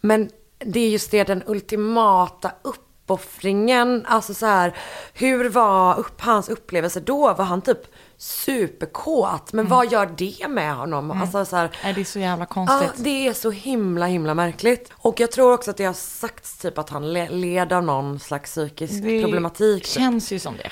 [0.00, 4.76] Men det är just det, den ultimata uppoffringen, alltså så här,
[5.14, 7.34] hur var upp, hans upplevelse då?
[7.34, 7.78] Var han typ
[8.16, 9.52] superkåt?
[9.52, 11.10] Men vad gör det med honom?
[11.10, 12.92] Alltså så här, Nej, det är så jävla konstigt.
[12.96, 14.92] det är så himla himla märkligt.
[14.96, 18.20] Och jag tror också att det har sagts typ att han le- led av någon
[18.20, 19.82] slags psykisk det problematik.
[19.84, 19.92] typ.
[19.92, 20.70] känns ju som det.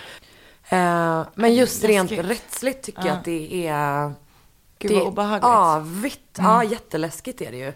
[0.70, 2.30] Eh, men just rent Läskigt.
[2.30, 4.12] rättsligt tycker jag att det är...
[4.78, 5.44] Gud vad obehagligt.
[5.44, 5.56] Mm.
[5.56, 6.38] avigt.
[6.38, 7.72] Ja, jätteläskigt är det ju.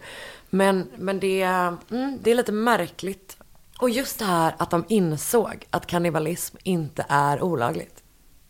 [0.50, 3.36] Men, men det, är, mm, det är lite märkligt.
[3.78, 8.02] Och just det här att de insåg att kannibalism inte är olagligt.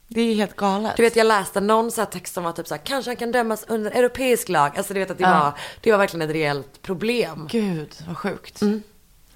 [0.08, 0.96] Det är helt galet.
[0.96, 3.32] Du vet jag läste någon så text som var typ så här, kanske han kan
[3.32, 4.76] dömas under europeisk lag.
[4.76, 7.48] Alltså du vet att det, var, det var verkligen ett reellt problem.
[7.50, 8.60] Gud, vad sjukt.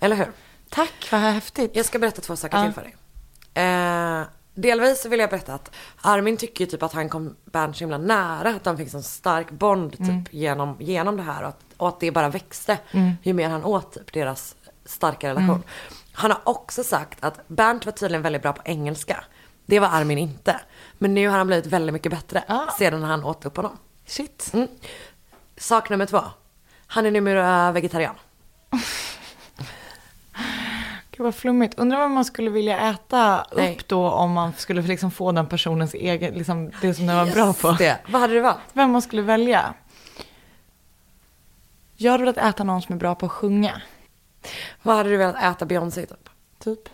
[0.00, 0.28] Eller hur?
[0.68, 1.70] Tack, vad häftigt.
[1.76, 2.64] Jag ska berätta två saker Ja.
[2.64, 2.94] till för dig.
[3.54, 4.22] Eh,
[4.62, 5.70] delvis så vill jag berätta att
[6.02, 8.48] Armin tycker ju typ att han kom Bernt så himla nära.
[8.48, 10.24] Att de fick sån stark bond typ Mm.
[10.30, 11.42] genom, genom det här.
[11.42, 12.78] Och att, och att det bara växte
[13.22, 15.50] ju mer han åt typ deras starka relation.
[15.50, 15.62] Mm.
[16.12, 19.24] Han har också sagt att Bernt var tydligen väldigt bra på engelska.
[19.66, 20.60] Det var Armin inte.
[20.98, 22.70] Men nu har han blivit väldigt mycket bättre Ah.
[22.78, 23.76] sedan han åt upp honom.
[24.06, 24.50] Shit.
[24.54, 24.68] Mm.
[25.56, 26.20] Sak nummer två.
[26.86, 28.14] Han är numera vegetarian.
[31.18, 31.78] Gud vad flummigt.
[31.78, 33.72] Undrar vad man skulle vilja äta Nej.
[33.74, 37.26] upp då om man skulle liksom få den personens egen, liksom det som den var
[37.26, 37.68] bra på.
[37.68, 37.98] Just Det.
[38.08, 38.58] Vad hade du valt?
[38.72, 39.74] Vem man skulle välja?
[41.96, 43.82] Jag hade velat äta någon som är bra på att sjunga.
[44.82, 46.28] Vad hade du velat äta Beyoncé typ?
[46.58, 46.88] Typ.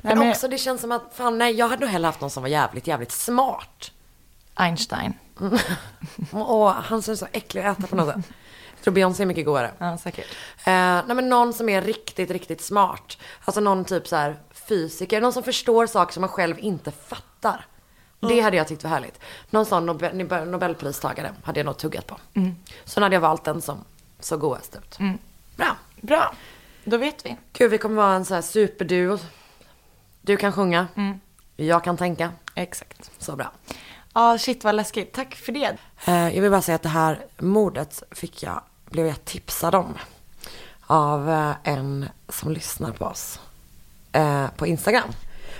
[0.00, 2.20] Men, Nej, men- också det känns som att, fan nej, jag hade nog hellre haft
[2.20, 3.90] någon som var jävligt, jävligt smart.
[4.54, 5.14] Einstein.
[6.32, 8.32] Och han ser så äcklig att äta på något sätt.
[8.88, 9.70] Tror Beyoncé är mycket godare.
[9.78, 10.26] Ja, säkert.
[10.66, 13.18] Eh, nej men någon som är riktigt, riktigt smart.
[13.44, 14.36] Alltså någon typ så här
[14.68, 17.66] fysiker, någon som förstår saker som man själv inte fattar.
[18.20, 19.20] Det hade jag tyckt var härligt.
[19.50, 22.16] Någon sån Nobel, Nobel- Nobelpristagare hade jag nog tuggat på.
[22.84, 23.84] Sen hade jag valt den som
[24.20, 24.98] såg godast ut.
[25.56, 25.76] Bra.
[26.00, 26.34] Bra.
[26.84, 27.36] Då vet vi.
[27.52, 29.18] Gud, vi kommer vara en så här superduo.
[30.22, 30.86] Du kan sjunga.
[31.56, 32.32] Jag kan tänka.
[32.54, 33.10] Exakt.
[33.18, 33.52] Så bra.
[34.14, 35.12] Ja, shit vad läskigt.
[35.12, 35.76] Tack för det.
[36.06, 39.94] Eh, Jag vill bara säga att det här mordet fick jag, blev jag tipsad om.
[40.86, 43.40] Av eh, en som lyssnar på oss.
[44.12, 45.08] eh, På Instagram.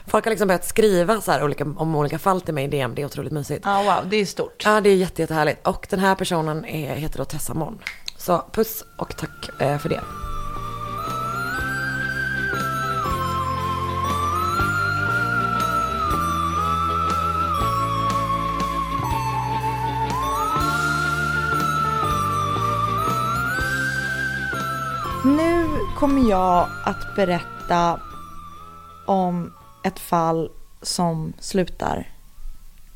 [0.07, 2.95] Folk har liksom börjat skriva så här olika, om olika fall till mig i DM.
[2.95, 3.63] Det är otroligt mysigt.
[3.65, 4.63] Ja, wow, det är stort.
[4.65, 5.67] Ja, det är jätte, jättehärligt.
[5.67, 7.79] Och den här personen är, heter då Tessa Mon.
[8.17, 10.01] Så puss och tack eh, för det.
[25.37, 28.01] Nu kommer jag att berätta
[29.07, 29.53] om
[29.85, 30.51] ett fall
[30.83, 32.11] som slutar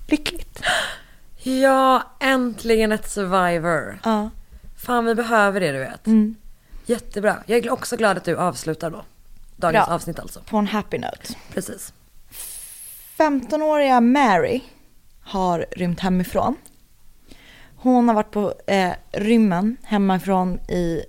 [0.06, 0.62] lyckligt.
[1.36, 3.98] Ja, äntligen ett survivor.
[4.04, 4.30] Ja.
[4.76, 6.06] Fan, vi behöver det du vet.
[6.86, 7.36] Jättebra.
[7.46, 9.04] Jag är också glad att du avslutar då.
[9.56, 9.94] Dagens Bra.
[9.94, 10.40] avsnitt alltså.
[10.40, 11.34] På en happy note.
[11.54, 11.92] Precis.
[13.18, 14.60] 15-åriga Mary
[15.22, 16.56] har rymt hemifrån.
[17.76, 21.04] Hon har varit på eh, rymmen hemifrån i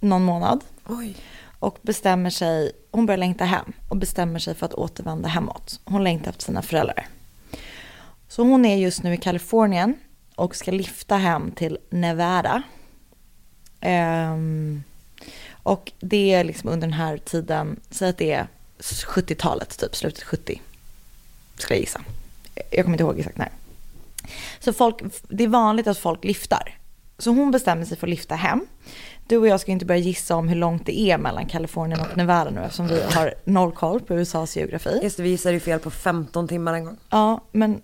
[0.00, 1.16] någon månad Oj.
[1.58, 5.80] och bestämmer sig, hon börjar längta hem och bestämmer sig för att återvända hemåt.
[5.84, 7.06] Hon längtar efter sina föräldrar.
[8.28, 9.94] Så hon är just nu i Kalifornien
[10.34, 12.62] och ska lifta hem till Nevada.
[13.80, 14.82] Ehm,
[15.50, 18.46] och det är liksom under den här tiden, säg att det är
[18.78, 20.62] 70-talet, typ slutet 70,
[21.56, 22.00] skulle jag gissa.
[22.70, 23.50] Jag kommer inte ihåg exakt när.
[24.60, 26.77] Så folk, det är vanligt att folk liftar.
[27.18, 28.66] Så hon bestämmer sig för att lifta hem.
[29.26, 32.16] Du och jag ska inte börja gissa om hur långt det är mellan Kalifornien och
[32.16, 35.00] Nevada nu eftersom vi har noll koll på USAs geografi.
[35.02, 36.96] Just det, vi gissade ju fel på 15 timmar en gång.
[37.10, 37.82] Ja, men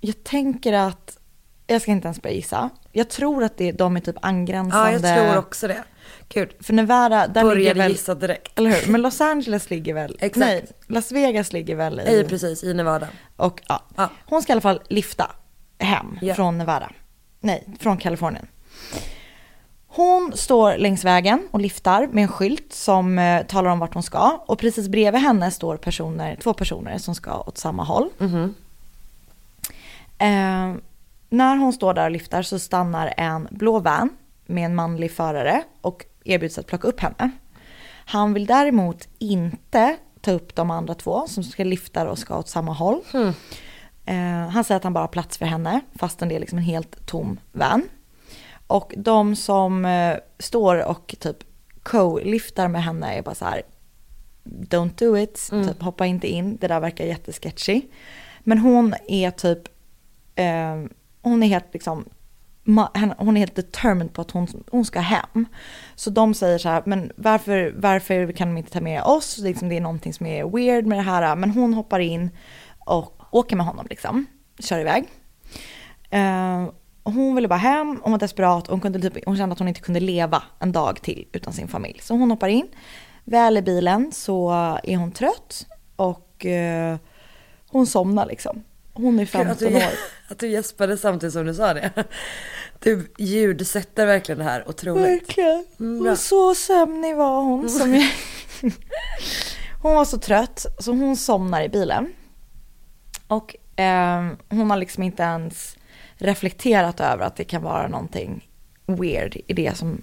[0.00, 1.18] jag tänker att,
[1.66, 2.70] jag ska inte ens börja gissa.
[2.92, 5.08] Jag tror att det, de är typ Ja, angränsande.
[5.08, 5.84] jag tror också det.
[6.28, 8.58] Gud, För Nevada, där ligger började väl, gissa direkt.
[8.58, 8.92] eller hur?
[8.92, 10.36] Men Los Angeles ligger väl, Exakt.
[10.36, 13.08] nej, Las Vegas ligger väl i, Nej, precis, i Nevada.
[13.36, 13.82] och ja.
[13.96, 14.08] Ja.
[14.26, 15.30] Hon ska i alla fall lifta
[15.78, 16.34] hem Ja.
[16.34, 16.90] från Nevada.
[17.44, 18.46] Nej, från Kalifornien.
[19.86, 24.02] Hon står längs vägen och liftar med en skylt som eh, talar om vart hon
[24.02, 24.44] ska.
[24.46, 28.10] Och precis bredvid henne står personer, två personer som ska åt samma håll.
[30.18, 30.74] Eh,
[31.28, 34.10] när hon står där och lyftar så stannar en blå van
[34.46, 37.30] med en manlig förare och erbjuds att plocka upp henne.
[38.06, 42.48] Han vill däremot inte ta upp de andra två som ska lyfta och ska åt
[42.48, 43.00] samma håll.
[44.06, 46.64] Eh, han säger att han bara har plats för henne fastän det är liksom en
[46.64, 47.82] helt tom van.
[48.66, 51.36] Och de som eh, står och typ
[51.82, 53.62] co-liftar med henne är bara så här
[54.44, 57.82] don't do it, typ hoppa inte in, det där verkar jättesketchy.
[58.40, 59.68] Men hon är typ,
[60.34, 60.84] eh,
[61.22, 62.04] hon är helt liksom
[63.18, 65.46] hon är helt determined på att hon, hon ska hem.
[65.94, 69.38] Så de säger så här, men varför, varför kan de inte ta med oss?
[69.38, 71.36] Liksom det är någonting som är weird med det här.
[71.36, 72.30] Men hon hoppar in
[72.78, 74.26] och åker med honom liksom,
[74.58, 75.04] kör iväg.
[76.10, 76.68] Eh,
[77.04, 79.68] hon ville bara hem, hon var desperat och hon, kunde typ, hon kände att hon
[79.68, 82.00] inte kunde leva en dag till utan sin familj.
[82.02, 82.66] Så hon hoppar in.
[83.24, 84.50] Väl i bilen så
[84.84, 85.66] är hon trött
[85.96, 86.96] och eh,
[87.70, 88.64] hon somnar liksom.
[88.92, 89.92] Hon är Kul att 15 du, år.
[90.28, 92.04] att du gäspade samtidigt som du sa det.
[92.78, 95.06] Du ljudsätter verkligen det här otroligt.
[95.06, 95.64] Verkligen.
[95.80, 96.06] Mm.
[96.06, 97.70] Och så sömnig var hon.
[97.70, 98.10] Som jag...
[99.82, 102.12] hon var så trött så hon somnar i bilen.
[103.26, 105.76] Och eh, hon har liksom inte ens
[106.16, 108.48] reflekterat över att det kan vara någonting
[108.86, 110.02] weird i det som,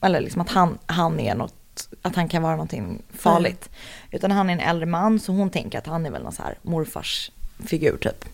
[0.00, 3.70] eller liksom att han, han är något, att han kan vara någonting farligt.
[4.10, 6.42] Utan han är en äldre man så hon tänker att han är väl någon så
[6.42, 7.30] här morfars
[7.66, 8.24] figur typ.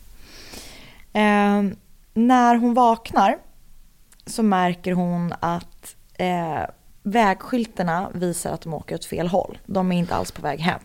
[1.12, 1.62] Eh,
[2.14, 3.38] när hon vaknar
[4.26, 6.62] så märker hon att eh,
[7.02, 9.58] vägskyltarna visar att de åker åt fel håll.
[9.66, 10.80] De är inte alls på väg hem.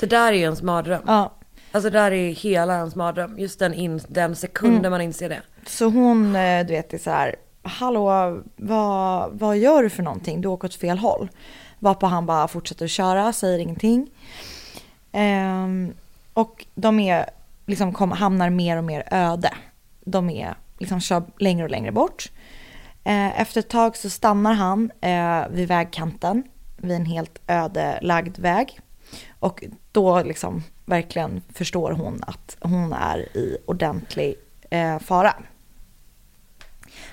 [0.00, 1.02] Det där är ju ens mardröm.
[1.06, 1.32] Ja,
[1.72, 3.38] Alltså det där är hela ens mardröm.
[3.38, 5.42] Just den, in, den sekunden man inser det.
[5.66, 10.40] så hon, eh, du vet, är så här, hallå, vad, vad gör du för någonting?
[10.40, 11.28] Du åker åt fel håll.
[11.78, 14.10] Varpå han bara fortsätter att köra, säger ingenting.
[15.12, 15.94] Ehm,
[16.34, 17.30] och de är,
[17.66, 19.54] liksom kom, hamnar mer och mer öde.
[20.04, 22.30] De är, liksom kör längre och längre bort.
[23.04, 26.42] Eh, efter ett tag så stannar han eh, vid vägkanten,
[26.76, 28.80] vid en helt ödelagd väg.
[29.38, 30.62] Och då liksom
[30.92, 34.34] verkligen förstår hon att hon är i ordentlig
[34.70, 35.34] eh, fara.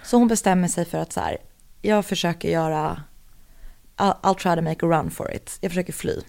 [0.03, 1.37] Så hon bestämmer sig för att så här,
[1.81, 3.03] jag försöker göra,
[3.97, 5.57] I'll, I'll try to make a run for it.
[5.61, 6.21] Jag försöker fly.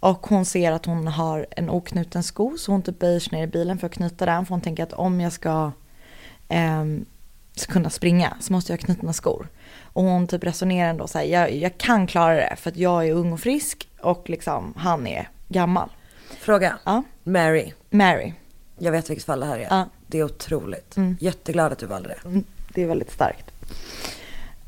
[0.00, 3.44] Och hon ser att hon har en oknuten sko så hon typ böjer sig ner
[3.44, 4.46] i bilen för att knyta den.
[4.46, 5.72] För hon tänker att om jag ska,
[6.48, 6.84] eh,
[7.54, 9.48] ska kunna springa så måste jag ha knutna skor.
[9.82, 13.06] Och hon typ resonerar ändå så här, jag, jag kan klara det för att jag
[13.06, 15.90] är ung och frisk och liksom han är gammal.
[16.30, 16.78] Fråga.
[16.84, 17.72] Ja, Mary.
[17.90, 18.32] Mary.
[18.78, 19.66] Jag vet vilket fall det här är.
[19.70, 19.88] Ja.
[20.06, 20.96] Det är otroligt.
[20.96, 21.16] Mm.
[21.20, 22.28] Jätteglad att du valde det.
[22.28, 23.50] Mm, Det är väldigt starkt.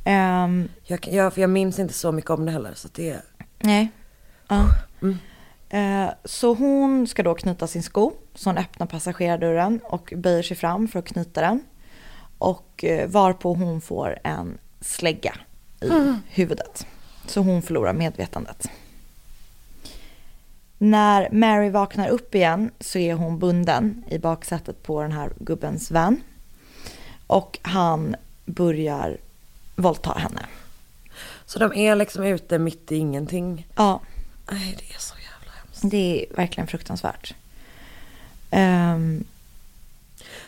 [0.04, 2.74] Ehm, Jag, jag, jag minns inte så mycket om det heller.
[2.74, 3.20] Så det är...
[3.58, 3.88] nej.
[4.48, 4.64] Ja.
[5.02, 5.18] Mm.
[5.70, 8.12] Eh, så hon ska då knyta sin sko.
[8.34, 11.60] Så hon öppnar passagerardörren och böjer sig fram för att knyta den.
[12.38, 15.34] Och eh, varpå hon får en slägga
[15.80, 15.90] i
[16.28, 16.86] huvudet.
[17.26, 18.70] Så hon förlorar medvetandet.
[20.78, 25.90] När Mary vaknar upp igen så är hon bunden i baksätet på den här gubbens
[25.90, 26.20] van.
[27.26, 29.16] Och han börjar
[29.76, 30.40] våldta henne.
[31.46, 33.66] Så de är liksom ute mitt i ingenting.
[33.76, 34.00] Ja,
[34.50, 35.80] Nej, det är så jävla hemskt.
[35.82, 37.34] det är verkligen fruktansvärt.
[38.50, 39.24] Ehm,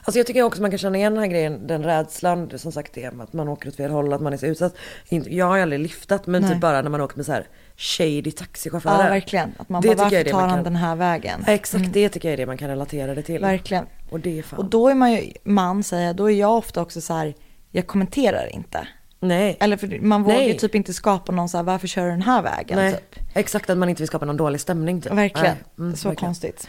[0.05, 2.73] Alltså jag tycker också man kan känna igen den här grejen, den rädslan, det som
[2.73, 4.75] sagt är att man åker åt fel håll, att man är så utsatt.
[5.09, 6.51] Jag har aldrig lyftat, men Nej.
[6.51, 7.47] typ bara när man åker med så här
[7.81, 9.11] shady ja, taxichaufförer.
[9.11, 9.55] verkligen.
[9.59, 11.45] Att man Det bara, jag varför tar han kan- den här vägen?
[11.47, 13.41] Ja, Exakt det tycker jag är det man kan relatera det till.
[13.41, 13.87] Verkligen.
[14.11, 14.59] Och det är fan.
[14.59, 17.35] Och då är man ju, man säger, då är jag ofta också så här,
[17.71, 18.89] jag kommenterar inte.
[19.21, 19.57] Nej.
[19.61, 22.23] Eller för man vågar ju typ inte skapa någon så här, varför kör du den
[22.23, 22.79] här vägen?
[22.79, 22.93] Nej.
[22.93, 23.25] Typ.
[23.35, 25.13] Exakt att man inte vill skapa någon dålig stämning typ.
[25.13, 25.57] Verkligen.
[25.79, 26.29] Mm, så verkligen.
[26.29, 26.69] konstigt.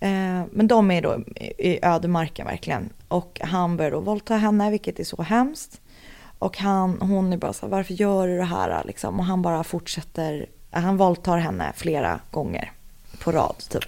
[0.00, 0.10] Eh,
[0.52, 2.90] men de är då i i ödemarken verkligen.
[3.08, 5.80] Och han börjar då våldta henne, vilket är så hemskt.
[6.38, 8.84] Och han, hon är bara så här, varför gör du det här?
[8.84, 9.18] Liksom.
[9.18, 12.72] Och han bara fortsätter, äh, han våldtar henne flera gånger
[13.24, 13.84] på rad typ.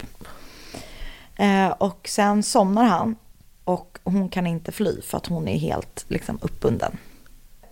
[1.36, 3.16] Eh, och sen somnar han
[3.64, 6.96] och hon kan inte fly för att hon är helt liksom, uppbunden.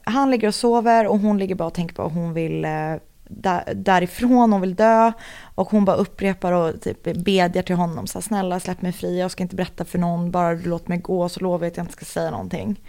[0.04, 2.94] Han ligger och sover och hon ligger bara och tänker på att hon vill eh,
[3.28, 5.12] där, därifrån, hon vill dö.
[5.54, 8.06] Och hon bara upprepar och typ bedjar till honom.
[8.06, 10.30] Så här, snälla släpp mig fri, jag ska inte berätta för någon.
[10.30, 12.80] Bara du låter mig gå så lovar jag att jag inte ska säga någonting.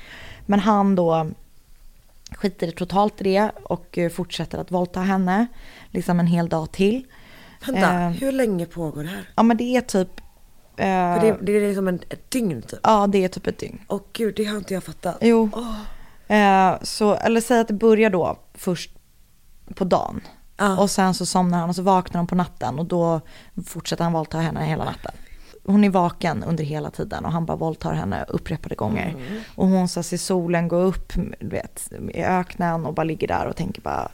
[0.46, 1.32] Men han då
[2.38, 5.48] skiter totalt i det och eh, fortsätter att våldta henne.
[5.92, 7.06] Liksom en hel dag till.
[7.66, 9.30] Vänta, Eh, hur länge pågår det här?
[9.36, 10.20] Ja men det är typ...
[10.78, 12.80] eh, det, det är liksom en, ett dygn typ.
[12.84, 13.82] Ja det är typ ett dygn.
[13.88, 15.18] Åh gud, det har inte jag fattat.
[15.22, 15.50] Jo.
[15.54, 15.82] Åh.
[16.38, 18.92] Eh, så, eller säg att det börjar då först
[19.76, 20.22] på dagen.
[20.58, 20.78] Ja.
[20.78, 23.22] Och sen så somnar han och så vaknar han på natten och då
[23.66, 25.12] fortsätter han våldta henne hela natten.
[25.72, 29.16] Hon är vaken under hela tiden och han bara våldtar henne upprepade gånger.
[29.56, 33.56] Och hon så ser solen gå upp vet, i öknen och bara ligger där och
[33.56, 34.12] tänker bara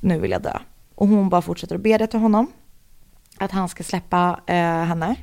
[0.00, 0.58] nu vill jag dö.
[0.94, 2.52] Och hon bara fortsätter att bedja till honom
[3.38, 5.16] att han ska släppa eh, henne.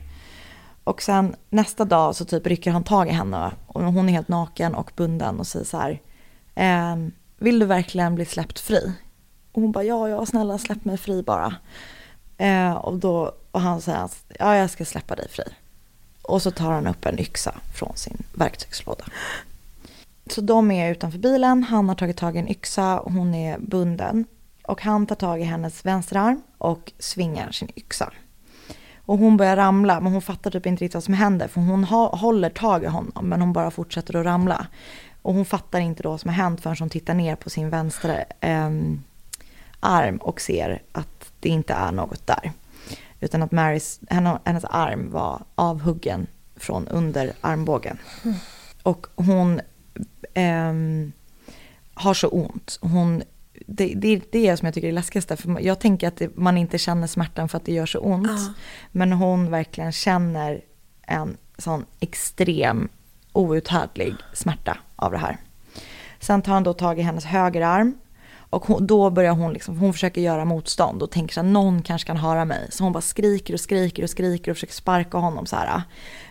[0.83, 4.27] Och sen nästa dag så typ rycker han tag i henne och hon är helt
[4.27, 6.01] naken och bunden och säger så här.
[6.55, 6.95] eh,
[7.37, 8.93] vill du verkligen bli släppt fri?
[9.51, 11.55] Och hon bara ja, ja, snälla släpp mig fri bara.
[12.37, 15.43] Eh, och, då, och han säger att ja, jag ska släppa dig fri.
[16.21, 19.05] Och så tar han upp en yxa från sin verktygslåda.
[20.29, 23.57] så de är utanför bilen, han har tagit tag i en yxa och hon är
[23.59, 24.25] bunden.
[24.63, 28.11] Och han tar tag i hennes vänsterarm och svingar sin yxa.
[29.05, 31.47] Och hon börjar ramla, men hon fattar typ inte riktigt vad som händer.
[31.47, 34.67] För hon håller tag i honom, men hon bara fortsätter att ramla.
[35.21, 37.69] Och hon fattar inte då vad som har hänt förrän hon tittar ner på sin
[37.69, 38.69] vänstra eh,
[39.79, 42.51] arm och ser att det inte är något där.
[43.19, 47.97] Utan att Marys, henne- hennes arm var avhuggen från under armbågen.
[48.83, 49.61] Och hon
[50.33, 51.11] ehm,
[51.93, 52.79] har så ont.
[52.81, 53.23] Hon,
[53.67, 55.37] det, det är det som jag tycker är läskigaste.
[55.37, 58.29] För jag tänker att det, man inte känner smärtan för att det gör så ont.
[58.91, 60.61] Men hon verkligen känner
[61.01, 62.89] en sån extrem
[63.33, 65.37] outhärdlig smärta av det här.
[66.19, 67.93] Sen tar han då tag i hennes högerarm.
[68.49, 72.07] Och hon, då börjar hon liksom, hon försöker göra motstånd och tänker att någon kanske
[72.07, 72.67] kan höra mig.
[72.71, 75.81] Så hon bara skriker och skriker och skriker och försöker sparka honom så här.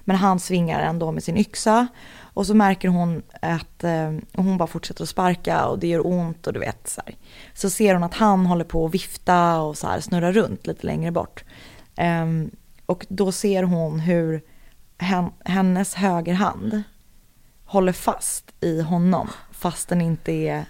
[0.05, 1.87] Men han svingar ändå med sin yxa.
[2.21, 6.47] Och så märker hon att eh, hon bara fortsätter att sparka och det gör ont
[6.47, 7.15] och du vet så här.
[7.55, 10.87] Så ser hon att han håller på att vifta och så här snurra runt lite
[10.87, 11.45] längre bort.
[11.97, 12.51] Ehm,
[12.87, 14.43] och då ser hon hur
[14.99, 16.83] hen, hennes högerhand
[17.65, 20.65] håller fast i honom fast den inte är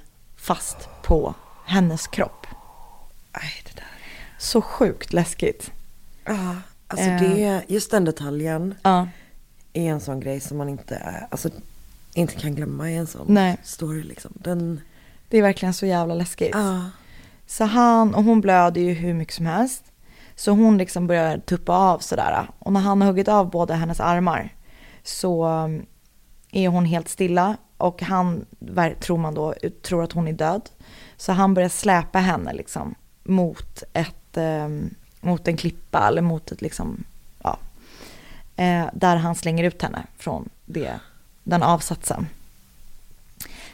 [0.48, 1.34] fast på
[1.66, 2.46] hennes kropp.
[3.34, 3.86] Nej, det där.
[4.38, 5.70] Så sjukt läskigt.
[6.24, 7.20] Ja, alltså Eh.
[7.20, 9.08] det, just den detaljen Ja,
[9.72, 11.48] är en sån grej som man inte, alltså,
[12.14, 13.56] inte kan glömma i en sån Nej.
[13.64, 14.32] story liksom.
[14.34, 14.80] Den,
[15.28, 16.50] det är verkligen så jävla läskigt.
[16.54, 16.90] ja.
[17.46, 19.84] Så han, och hon blöder ju hur mycket som helst.
[20.36, 22.48] Så hon liksom börjar tuppa av sådär.
[22.58, 24.54] Och när han har huggit av båda hennes armar
[25.02, 25.86] så um,
[26.52, 27.56] är hon helt stilla.
[27.78, 28.46] Och han,
[29.00, 30.70] tror man då, tror att hon är död.
[31.16, 36.60] Så han börjar släpa henne liksom mot ett, um, mot en klippa eller mot ett
[36.60, 37.04] liksom,
[37.42, 37.58] ja.
[38.56, 41.00] Eh, där han slänger ut henne från det,
[41.44, 42.26] den avsatsen.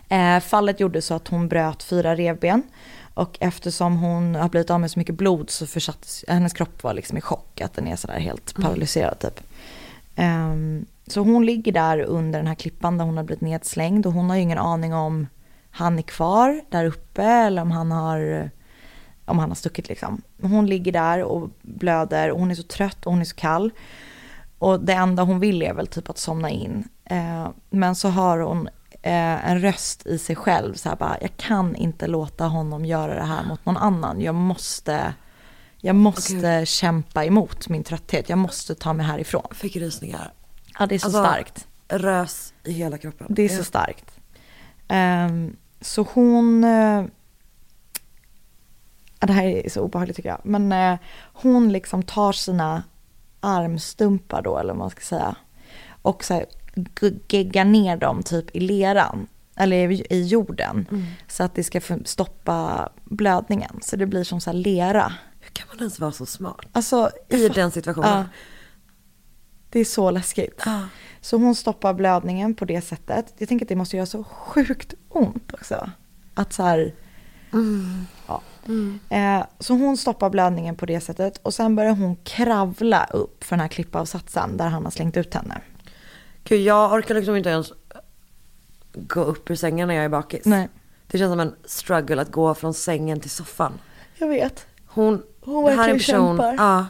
[0.08, 2.62] Eh, fallet gjorde så att hon bröt fyra revben.
[3.14, 6.94] Och eftersom hon har blivit av med så mycket blod så försattes, hennes kropp var
[6.94, 7.60] liksom i chock.
[7.60, 9.40] Att den är sådär helt paralyserad typ.
[10.16, 14.06] Ehm, så hon ligger där under den här klippan där hon har blivit nedslängd.
[14.06, 15.26] Och hon har ju ingen aning om
[15.70, 18.50] han är kvar där uppe eller om han har,
[19.24, 20.22] om han har stuckit liksom.
[20.42, 23.70] Hon ligger där och blöder och hon är så trött och hon är så kall.
[24.58, 26.88] Och det enda hon vill är väl typ att somna in.
[27.04, 28.68] Eh, men så har hon
[29.02, 33.14] eh, en röst i sig själv så här bara, jag kan inte låta honom göra
[33.14, 34.20] det här mot någon annan.
[34.20, 35.14] Jag måste,
[35.76, 38.28] jag måste kämpa emot min trötthet.
[38.28, 39.46] Jag måste ta mig härifrån.
[39.54, 40.32] Fick rysningar.
[40.78, 41.68] Ja, det är så Alltså, starkt.
[41.88, 43.26] Rös i hela kroppen.
[43.30, 44.18] Det är så starkt.
[44.88, 46.62] Ehm, så hon...
[49.20, 50.40] ja, det här är så obehagligt tycker jag.
[50.44, 50.98] Men eh,
[51.32, 52.82] hon liksom tar sina
[53.40, 55.36] armstumpar då, eller vad man ska säga.
[56.02, 56.46] Och så här,
[57.28, 59.26] geggar ner dem typ i leran.
[59.56, 61.06] Eller i, jorden.
[61.28, 63.78] Så att det ska stoppa blödningen.
[63.82, 65.12] Så det blir som så lera.
[65.40, 66.66] Hur kan man ens vara så smart?
[66.72, 68.10] Alltså, I den situationen.
[68.10, 68.24] Ja.
[69.74, 70.62] Det är så läskigt.
[70.64, 70.80] Ja.
[71.20, 73.34] Så hon stoppar blödningen på det sättet.
[73.38, 75.90] Jag tänker att det måste göra så sjukt ont också.
[76.34, 76.94] Att så här,
[78.26, 78.42] ja.
[79.08, 83.56] Eh, så hon stoppar blödningen på det sättet och sen börjar hon kravla upp för
[83.56, 85.60] den här klippavsatsen där han har slängt ut henne.
[86.44, 87.72] Gud, jag orkar liksom inte ens
[88.94, 90.44] gå upp ur sängen när jag är bakis.
[90.44, 90.68] Nej.
[91.06, 93.72] Det känns som en struggle att gå från sängen till soffan.
[94.18, 94.66] Jag vet.
[94.86, 96.54] Hon, Hon det här är en person, kämpar.
[96.54, 96.86] ja.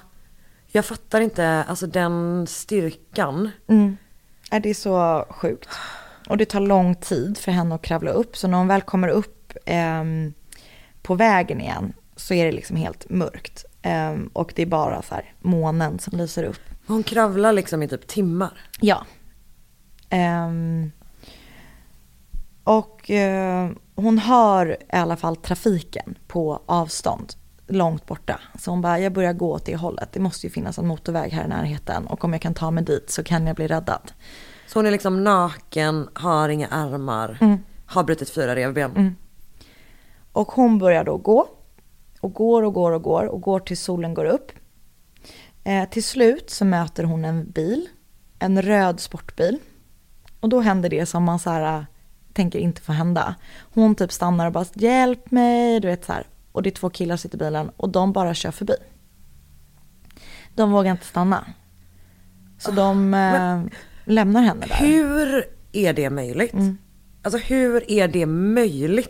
[0.76, 3.50] Jag fattar inte, alltså den styrkan.
[3.68, 3.96] Mm.
[4.50, 5.68] Ja, det är så sjukt.
[6.28, 8.36] Och det tar lång tid för henne att kravla upp.
[8.36, 10.34] Så när hon väl kommer upp ehm,
[11.02, 13.64] på vägen igen så är det liksom helt mörkt.
[13.82, 16.62] Ehm, och det är bara så här månen som lyser upp.
[16.86, 18.60] Hon kravlar liksom i typ timmar.
[18.80, 19.06] Ja.
[20.10, 20.90] Ehm,
[22.64, 27.34] och eh, hon hör i alla fall trafiken på avstånd
[27.66, 28.40] långt borta.
[28.58, 30.08] Så hon bara, jag börjar gå åt det hållet.
[30.12, 32.06] Det måste ju finnas en motorväg här i närheten.
[32.06, 34.12] Och om jag kan ta mig dit så kan jag bli räddad.
[34.66, 37.58] Så hon är liksom naken, har inga armar, Mm.
[37.86, 39.16] har brutit fyra revben.
[40.32, 41.46] Och hon börjar då gå.
[42.20, 44.52] Och går och går och går och går tills solen går upp.
[45.64, 47.88] Eh, till slut så möter hon en bil.
[48.38, 49.58] En röd sportbil.
[50.40, 51.84] Och då händer det som man så här, äh,
[52.32, 53.34] tänker inte får hända.
[53.74, 56.26] Hon typ stannar och bara hjälp mig, du vet så här.
[56.54, 58.74] Och det är två killar som sitter i bilen och de bara kör förbi.
[60.54, 61.46] De vågar inte stanna.
[62.58, 63.62] Så de eh,
[64.04, 64.76] lämnar henne där.
[64.76, 66.52] Hur är det möjligt?
[66.52, 66.78] Mm.
[67.22, 69.08] Alltså hur är det möjligt?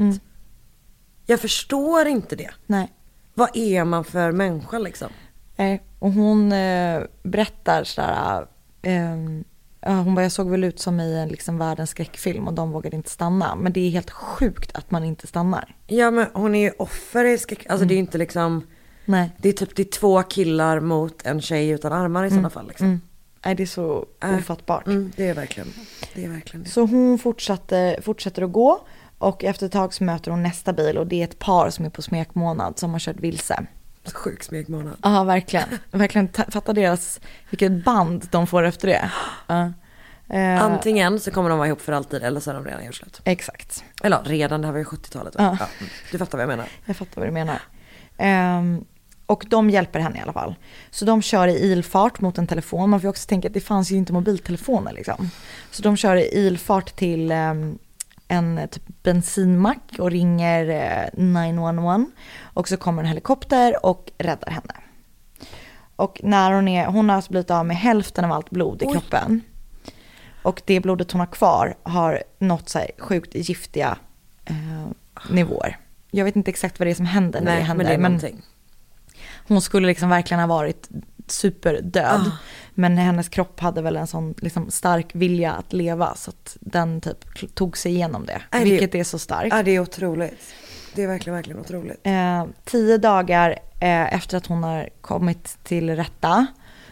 [1.27, 2.51] Jag förstår inte det.
[2.67, 2.93] Nej.
[3.35, 5.09] Vad är man för människa liksom?
[5.57, 8.47] Eh, och hon eh, berättar sådär,
[8.83, 9.17] eh,
[9.87, 12.97] Hon bara, jag såg väl ut som i en liksom världens skräckfilm och de vågade
[12.97, 13.55] inte stanna.
[13.55, 15.75] Men det är helt sjukt att man inte stannar.
[15.87, 18.67] Ja men hon är ju offer i skräck, alltså det är inte liksom,
[19.05, 19.31] Nej.
[19.39, 22.69] det är typ det är två killar mot en tjej utan armar i sådana fall
[22.69, 22.87] liksom.
[22.87, 23.01] Mm.
[23.45, 24.37] Nej, det är så Äh.
[24.39, 24.87] ofattbart.
[24.87, 25.69] Mm, det är verkligen,
[26.15, 26.71] det är verkligen det.
[26.71, 28.87] Så hon fortsatte, fortsätter att gå
[29.19, 31.85] och efter ett tag så möter hon nästa bil och det är ett par som
[31.85, 33.67] är på smekmånad som har kört vilse.
[34.05, 34.97] Så Sjuk smekmånad.
[35.03, 35.69] Ja, verkligen.
[35.91, 39.11] verkligen ta- fatta deras, vilket band de får efter det.
[39.47, 39.73] Ja.
[40.29, 42.95] Eh, Antingen så kommer de vara ihop för alltid eller så har de redan gjort
[42.95, 43.21] slut.
[43.25, 43.85] Exakt.
[44.03, 45.35] Eller redan, det här var ju 70-talet.
[45.39, 45.57] Ja.
[45.61, 45.67] Ja.
[46.13, 46.67] du fattar vad jag menar.
[46.85, 47.59] Jag fattar vad du menar.
[48.19, 48.85] Ehm,
[49.27, 50.55] och de hjälper henne i alla fall.
[50.91, 52.91] Så de kör i ilfart mot en telefon.
[52.91, 55.31] Man får också tänka att det fanns ju inte mobiltelefoner liksom.
[55.71, 57.79] Så de kör i ilfart till ehm,
[58.29, 60.69] en eh, typ bensinmack och ringer
[61.15, 62.07] eh, 911.
[62.43, 64.75] Och så kommer en helikopter och räddar henne.
[65.97, 68.87] Och när hon är, hon har alltså blivit av med hälften av allt blod i
[68.87, 68.93] Oj.
[68.93, 69.41] kroppen.
[70.43, 73.99] Och det blodet hon har kvar har nått så sjukt giftiga
[74.45, 74.87] eh,
[75.31, 75.79] nivåer.
[76.11, 77.99] Jag vet inte exakt vad det är som händer när det Nej, händer.
[77.99, 78.43] men det är men
[79.49, 80.89] hon skulle liksom verkligen ha varit
[81.27, 82.21] superdöd.
[82.27, 82.31] Ah.
[82.75, 87.01] Men hennes kropp hade väl en sån liksom stark vilja att leva så att den
[87.01, 88.43] typ tog sig igenom det.
[88.51, 89.55] det- vilket är så starkt.
[89.57, 90.55] Ja, det är otroligt.
[90.95, 92.01] Det är verkligen, verkligen otroligt.
[92.03, 93.51] Eh, tio dagar
[93.81, 96.47] eh, efter att hon har kommit till rätta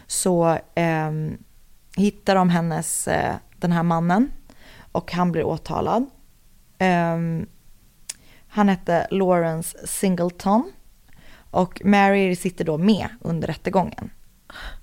[0.07, 1.11] så eh,
[1.97, 4.31] hittar de hennes, eh, den här mannen
[4.91, 6.05] och han blir åtalad.
[6.77, 7.17] Eh,
[8.47, 10.71] han hette Lawrence Singleton
[11.51, 14.09] och Mary sitter då med under rättegången.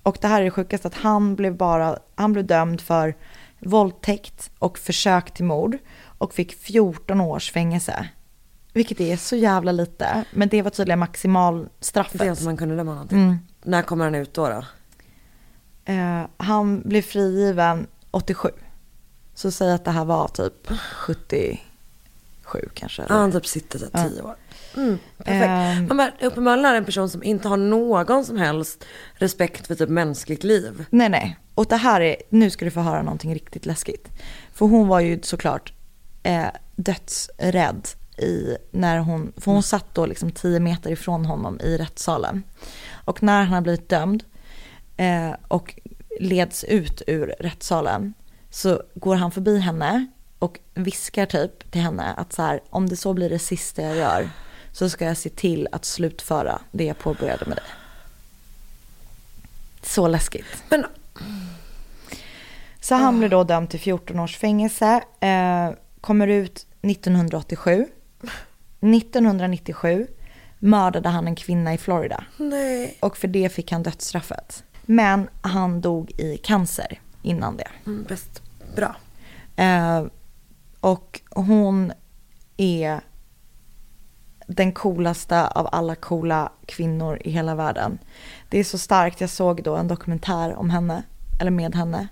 [0.03, 3.15] Och det här är det sjukaste att han blev bara, han blev dömd för
[3.59, 5.77] våldtäkt och försök till mord
[6.17, 8.09] och fick 14 års fängelse.
[8.73, 12.19] Vilket är så jävla lite, men det var tydligen maximalstraffet.
[12.19, 13.17] Det är som man kunde döma någonting.
[13.23, 13.37] Mm.
[13.63, 14.49] När kommer han ut då?
[14.49, 14.63] då?
[15.93, 18.49] Eh, han blev frigiven 87.
[19.33, 21.57] Så säg att det här var typ 77
[22.73, 23.01] kanske.
[23.09, 24.03] Ja, han typ sitter Ja.
[24.03, 24.35] tio år.
[24.77, 25.49] Mm, perfekt.
[25.49, 25.87] Ehm.
[25.87, 29.75] Man bara, uppenbarligen är det en person som inte har någon som helst respekt för
[29.75, 30.85] typ mänskligt liv.
[30.89, 31.37] Nej, nej.
[31.55, 34.09] Och det här är, nu ska du få höra någonting riktigt läskigt.
[34.53, 35.73] För hon var ju såklart
[36.23, 41.77] eh, dödsrädd i när hon, för hon satt då liksom 10 meter ifrån honom i
[41.77, 42.43] rättssalen.
[43.05, 44.23] Och när han har blivit dömd
[44.97, 45.79] eh, och
[46.19, 48.13] leds ut ur rättssalen
[48.49, 50.07] så går han förbi henne
[50.39, 53.97] och viskar typ till henne att så här, om det så blir det sista jag
[53.97, 54.29] gör
[54.71, 57.65] så ska jag se till att slutföra det jag påbörjade med dig.
[59.81, 60.63] Så läskigt.
[60.69, 60.85] Men
[62.79, 67.87] Så han blir då dömd till 14 års fängelse, eh, kommer ut 1987.
[68.79, 70.07] 1997
[70.59, 72.97] mördade han en kvinna i Florida nej.
[72.99, 74.63] och för det fick han dödsstraffet.
[74.85, 77.67] Men han dog i cancer innan det.
[77.85, 78.41] Mm, bäst.
[78.75, 78.95] Bra.
[79.55, 80.05] Eh,
[80.79, 81.91] och hon
[82.57, 83.01] är
[84.55, 87.97] den coolaste av alla coola kvinnor i hela världen.
[88.49, 91.03] Det är så starkt, jag såg då en dokumentär om henne,
[91.39, 92.07] eller med henne.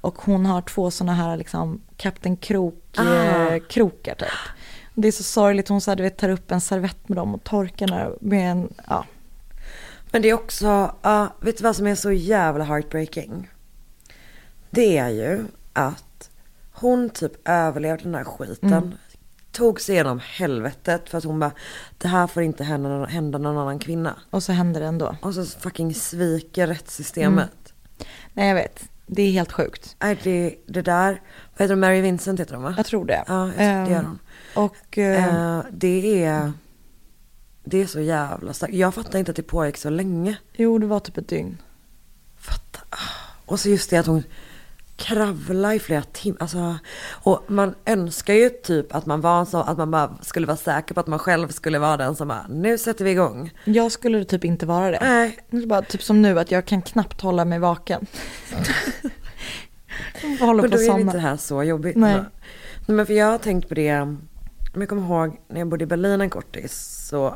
[0.00, 3.02] Och hon har två sådana här liksom Kapten Krok Ah.
[3.02, 4.28] eh, krokar typ.
[4.94, 7.34] Det är så sorgligt, hon så här, du vet, tar upp en servett med dem
[7.34, 9.04] och torkar med en, ja.
[10.10, 13.50] Men det är också, ja, vet du vad som är så jävla heartbreaking?
[14.70, 16.30] Det är ju att
[16.72, 18.72] hon typ överlevde den här skiten.
[18.72, 18.92] Mm.
[19.54, 21.52] Tog sig igenom helvetet för att hon bara,
[21.98, 24.16] det här får inte hända, hända någon annan kvinna.
[24.30, 25.16] Och så händer det ändå.
[25.22, 27.74] Och så fucking sviker rättssystemet.
[28.32, 29.96] Nej jag vet, det är helt sjukt.
[30.02, 31.22] Nej, det, det där,
[31.56, 31.80] vad heter de?
[31.80, 32.74] Mary Vincent heter de va?
[32.76, 33.24] Jag tror det.
[33.26, 34.18] Ja, det gör Ehm, hon.
[34.64, 36.52] Och Eh, det är,
[37.64, 38.74] det är så jävla starkt.
[38.74, 40.36] Jag fattar inte att det pågick så länge.
[40.52, 41.62] jo, det var typ ett dygn.
[42.36, 42.80] Fatta.
[43.46, 44.22] Och så just det att hon
[44.96, 46.36] kravlar i flera timmar.
[46.40, 46.78] Alltså,
[47.10, 50.94] och man önskar ju typ att man var så, att man bara skulle vara säker
[50.94, 53.50] på att man själv skulle vara den som bara, nu sätter vi igång.
[53.64, 54.98] Jag skulle typ inte vara det.
[55.02, 58.06] Nej, Det är Bara, typ som nu, att jag kan knappt hålla mig vaken.
[60.22, 61.96] jag håller men på då att är det inte det här så jobbigt.
[61.96, 62.14] Nej.
[62.86, 64.20] Nej, men för jag har tänkt på det, om
[64.74, 67.26] jag kommer ihåg när jag bodde i Berlin en kortis så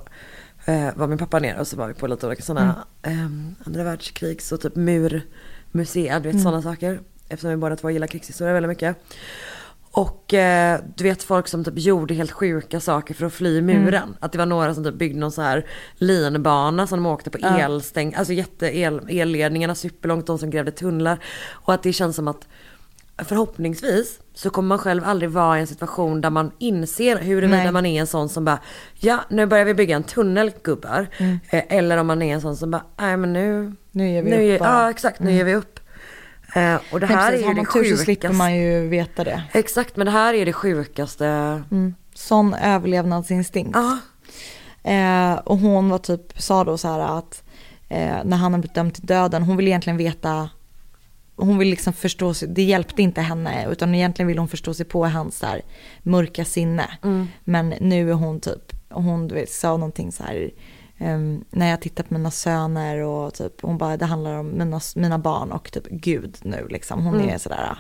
[0.65, 3.19] eh, var min pappa nere och så var vi på lite olika sådana Mm.
[3.61, 6.43] eh, andra världskrigs och typ murmuseer, du vet Mm.
[6.45, 7.01] sådana saker.
[7.29, 8.97] Eftersom vi båda två gillar krigshistoria väldigt mycket.
[9.91, 14.03] Och eh, du vet folk som typ gjorde helt sjuka saker för att fly muren.
[14.03, 14.15] Mm.
[14.21, 17.39] Att det var några som typ byggde någon så här linbana som de åkte på
[17.41, 17.59] Ja.
[17.59, 21.19] elstäng, alltså jätte el, elledningarna superlångt, de som grävde tunnlar.
[21.51, 22.49] Och att det känns som att
[23.25, 27.87] förhoppningsvis så kommer man själv aldrig vara i en situation där man inser huruvida man
[27.87, 28.59] är en sån som bara,
[28.95, 31.07] ja nu börjar vi bygga en tunnel gubbar.
[31.51, 34.31] Eh, eller om man är en sån som bara, nej men nu, Nu ger vi
[34.31, 34.57] nu upp ger.
[34.61, 34.73] Mm.
[34.73, 35.78] Ja exakt, nu ger vi upp.
[36.59, 38.05] Eh, och det Nej, här precis, är ju det man tur så sjukaste.
[38.05, 39.43] slipper man ju veta det.
[39.53, 41.27] Exakt, men det här är det sjukaste.
[41.71, 41.95] Mm.
[42.15, 43.71] Sån överlevnadsinstinkt.
[43.75, 43.99] Ja,
[44.83, 47.43] Eh, och hon var typ, sa då så här att
[47.89, 50.51] eh, när han har blivit dömd till döden, hon vill egentligen veta,
[51.37, 54.87] hon vill liksom förstå sig, det hjälpte inte henne utan egentligen vill hon förstå sig
[54.87, 55.63] på hans här,
[56.03, 56.85] mörka sinne.
[57.45, 60.51] Men nu är hon typ, hon vet, sa någonting så här,
[60.99, 64.81] ehm, när jag tittar på mina söner och typ, hon bara, det handlar om mina,
[64.97, 67.05] mina barn och typ Gud nu liksom.
[67.05, 67.79] Hon är sådär,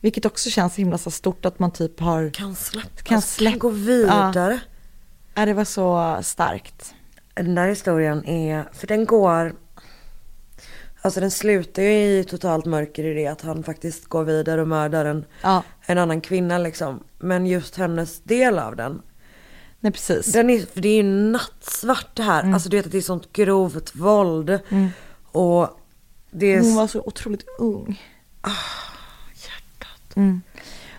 [0.00, 3.50] vilket också känns himla så stort att man typ har, kan släppa, Kan alltså, släppa-
[3.50, 4.60] kan gå vidare.
[5.34, 6.94] ja det var så starkt.
[7.34, 9.54] Den där historien är, för den går,
[11.02, 11.88] alltså den slutar ju
[12.18, 15.98] i totalt mörker i det att han faktiskt går vidare och mördar en, Ja, en
[15.98, 17.04] annan kvinna liksom.
[17.18, 19.02] Men just hennes del av den,
[19.84, 20.32] nej precis.
[20.32, 22.42] den är, för det är ju nattsvart det här.
[22.42, 22.54] Mm.
[22.54, 24.58] Alltså du vet att det är sånt grovt våld.
[25.32, 25.80] Och
[26.30, 26.60] det är...
[26.60, 28.02] Hon var så otroligt ung.
[29.34, 30.16] hjärtat.
[30.16, 30.42] Mm.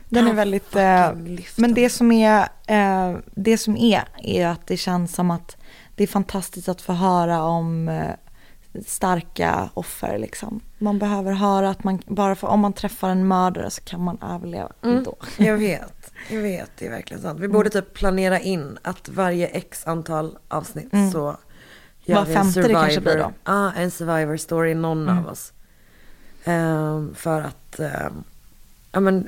[0.09, 1.11] Den är väldigt, eh,
[1.55, 5.57] men det som är, eh, det som är, är att det känns som att
[5.95, 8.11] det är fantastiskt att få höra om eh,
[8.87, 10.59] starka offer liksom.
[10.77, 14.17] Man behöver höra att man, bara för om man träffar en mördare så kan man
[14.21, 15.15] överleva ändå.
[15.37, 17.39] Jag vet, jag vet, det är verkligen sant.
[17.39, 21.37] Vi borde typ planera in att varje x antal avsnitt så
[22.05, 23.31] gör Var vi en femte det kanske blir då.
[23.45, 25.53] Ja, en survivor story, någon av oss.
[26.43, 28.23] Ehm, för att, ehm,
[28.91, 29.27] ja men,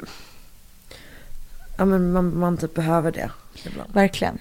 [1.77, 3.31] ja men man, man typ behöver det
[3.65, 3.93] ibland.
[3.93, 4.39] Verkligen.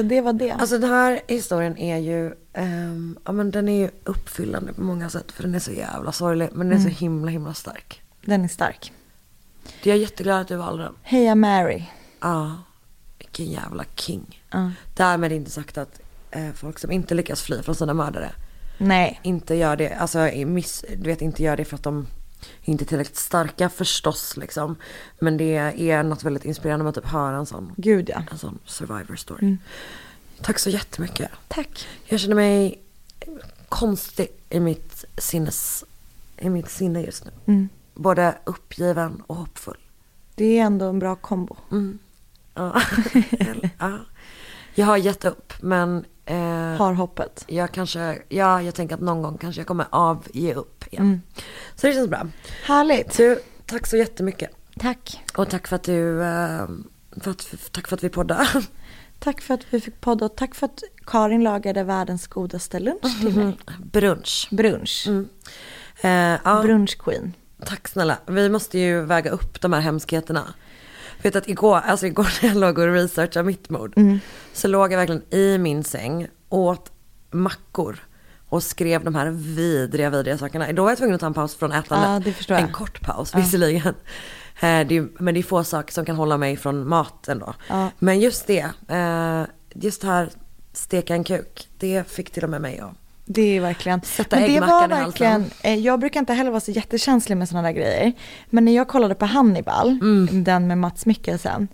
[0.00, 0.50] Så det var det.
[0.50, 5.10] Alltså den här historien är ju, ehm, ja men den är ju uppfyllande på många
[5.10, 8.02] sätt för den är så jävla sorglig men den är så himla himla stark.
[8.24, 8.92] Den är stark.
[9.82, 10.94] Jag är jätteglad att du valde den.
[11.02, 11.82] Heja Mary.
[12.20, 12.56] Ja,
[13.18, 14.42] vilken jävla king.
[14.50, 14.70] Ja.
[14.96, 18.32] Därmed inte sagt att eh, folk som inte lyckas fly från sina mördare
[18.78, 22.06] Nej, inte gör det, alltså miss, du vet inte gör det för att de
[22.62, 24.76] inte tillräckligt starka förstås liksom.
[25.18, 25.56] Men det
[25.90, 28.22] är något väldigt inspirerande med att typ höra en sån, gud ja.
[28.30, 29.56] en sån survivor story.
[30.42, 31.30] Tack så jättemycket.
[31.48, 31.88] Tack.
[32.04, 32.82] Jag känner mig
[33.68, 35.84] konstig i mitt sinnes,
[36.36, 37.30] i mitt sinne just nu.
[37.46, 37.68] Mm.
[37.94, 39.78] Både uppgiven och hoppfull.
[40.34, 41.56] Det är ändå en bra kombo.
[41.70, 41.98] Mm.
[42.54, 42.82] Ja.
[43.78, 43.98] Ja.
[44.74, 47.44] Jag har gett upp men eh, Har hoppet.
[47.48, 51.04] jag kanske, ja jag tänker att någon gång kanske jag kommer avge upp igen.
[51.04, 51.20] Mm.
[51.74, 52.26] Så det känns bra.
[52.64, 53.16] Härligt.
[53.16, 54.50] Du, tack så jättemycket.
[54.78, 55.22] Tack.
[55.36, 56.66] Och tack för att du, eh,
[57.20, 58.48] för att, tack för att vi poddar.
[59.22, 63.20] Tack för att vi fick podda och tack för att Karin lagade världens godaste lunch
[63.20, 63.58] till mig.
[63.92, 64.48] Brunch.
[64.50, 65.08] Brunch.
[66.00, 66.10] Eh,
[66.44, 67.32] ja, Brunchqueen.
[67.66, 68.18] tack snälla.
[68.26, 70.54] Vi måste ju väga upp de här hemskheterna.
[71.22, 73.94] Vet att igår, alltså igår när jag låg och researchade mitt mord.
[74.52, 76.92] Så låg jag verkligen i min säng, åt
[77.30, 77.96] mackor.
[78.48, 80.72] Och skrev de här vidriga, vidriga sakerna.
[80.72, 82.24] Då var jag tvungen att ta en paus från ätandet.
[82.24, 82.60] Det jag.
[82.68, 83.94] En kort paus visserligen.
[84.60, 87.54] Eh, Det är, men det är få saker som kan hålla mig från mat ändå.
[87.68, 87.90] Ja.
[87.98, 89.42] Men just det, eh,
[89.74, 90.30] just här
[90.72, 92.92] steka en kuk, det fick till och med mig att
[93.32, 94.02] Det är verkligen.
[94.02, 97.68] Sätta men det var verkligen, eh, jag brukar inte heller vara så jättekänslig med sådana
[97.68, 98.12] där grejer.
[98.46, 100.44] Men när jag kollade på Hannibal, Mm.
[100.44, 101.68] den med Mats Mikkelsen.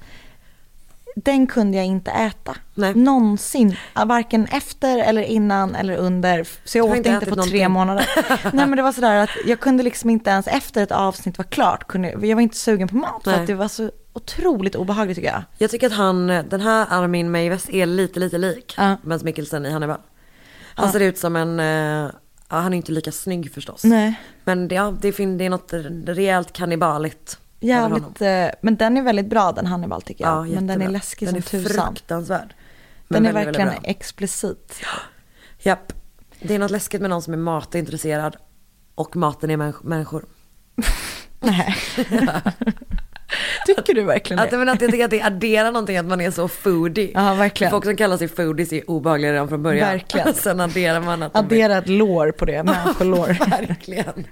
[1.16, 2.56] Den kunde jag inte äta.
[2.74, 2.94] Nej.
[2.94, 3.76] Någonsin.
[4.06, 6.48] Varken efter eller innan eller under.
[6.64, 7.70] Så jag åt inte inte, på tre någonting.
[7.70, 8.06] månader.
[8.52, 11.44] Nej men det var sådär att jag kunde liksom inte ens efter ett avsnitt var
[11.44, 11.86] klart.
[11.86, 13.40] Kunde, jag var inte sugen på mat för Nej.
[13.40, 15.42] att det var så otroligt obehagligt tycker jag.
[15.58, 18.96] Jag tycker att han, den här Armin Meiwes är lite, lite lik Ja.
[19.02, 19.98] Mats Mikkelsen i Hannibal.
[20.76, 22.10] Han ser ut som en, eh,
[22.48, 23.84] ja, han är inte lika snygg förstås.
[23.84, 24.20] Nej.
[24.44, 25.72] Men det, ja, det, fin- det är något
[26.06, 27.38] rejält kannibaligt.
[27.60, 30.48] Jävligt, eh, men den är väldigt bra den Hannibal tycker jag.
[30.48, 31.94] Ja, men den är läskig den som är tusan.
[31.94, 32.54] fruktansvärd.
[33.08, 33.90] Den är väldigt, verkligen bra.
[33.90, 34.80] explicit.
[35.58, 35.92] Japp.
[36.40, 38.36] Det är något läskigt med någon som är matintresserad
[38.94, 40.24] och maten är människ- människor.
[41.40, 41.76] Nej.
[43.66, 44.58] Tycker du verkligen Att, det?
[44.58, 47.10] men att jag tycker att det adderar någonting att man är så foodie.
[47.14, 47.70] Ja, verkligen.
[47.70, 49.88] Folk som kallar sig foodies är obehagliga redan från början.
[49.88, 50.34] Verkligen.
[50.34, 53.26] Sen adderar man att Addera ett lår på det, människolår.
[53.50, 54.26] Verkligen.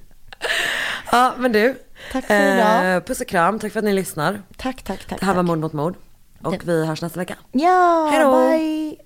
[1.12, 1.74] Ja, men du.
[2.12, 2.94] Tack för idag.
[2.96, 4.42] Eh, puss och kram, tack för att ni lyssnar.
[4.56, 5.20] tack, tack, tack.
[5.20, 5.42] Det här var.
[5.42, 5.94] Mord mot mord.
[6.42, 7.34] Och vi hörs nästa vecka.
[7.52, 8.48] Ja, Hej då.
[8.48, 8.96] bye.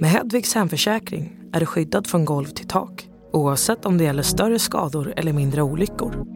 [0.00, 4.58] Med Hedvigs hemförsäkring är du skyddad från golv till tak oavsett om det gäller större
[4.58, 6.35] skador eller mindre olyckor.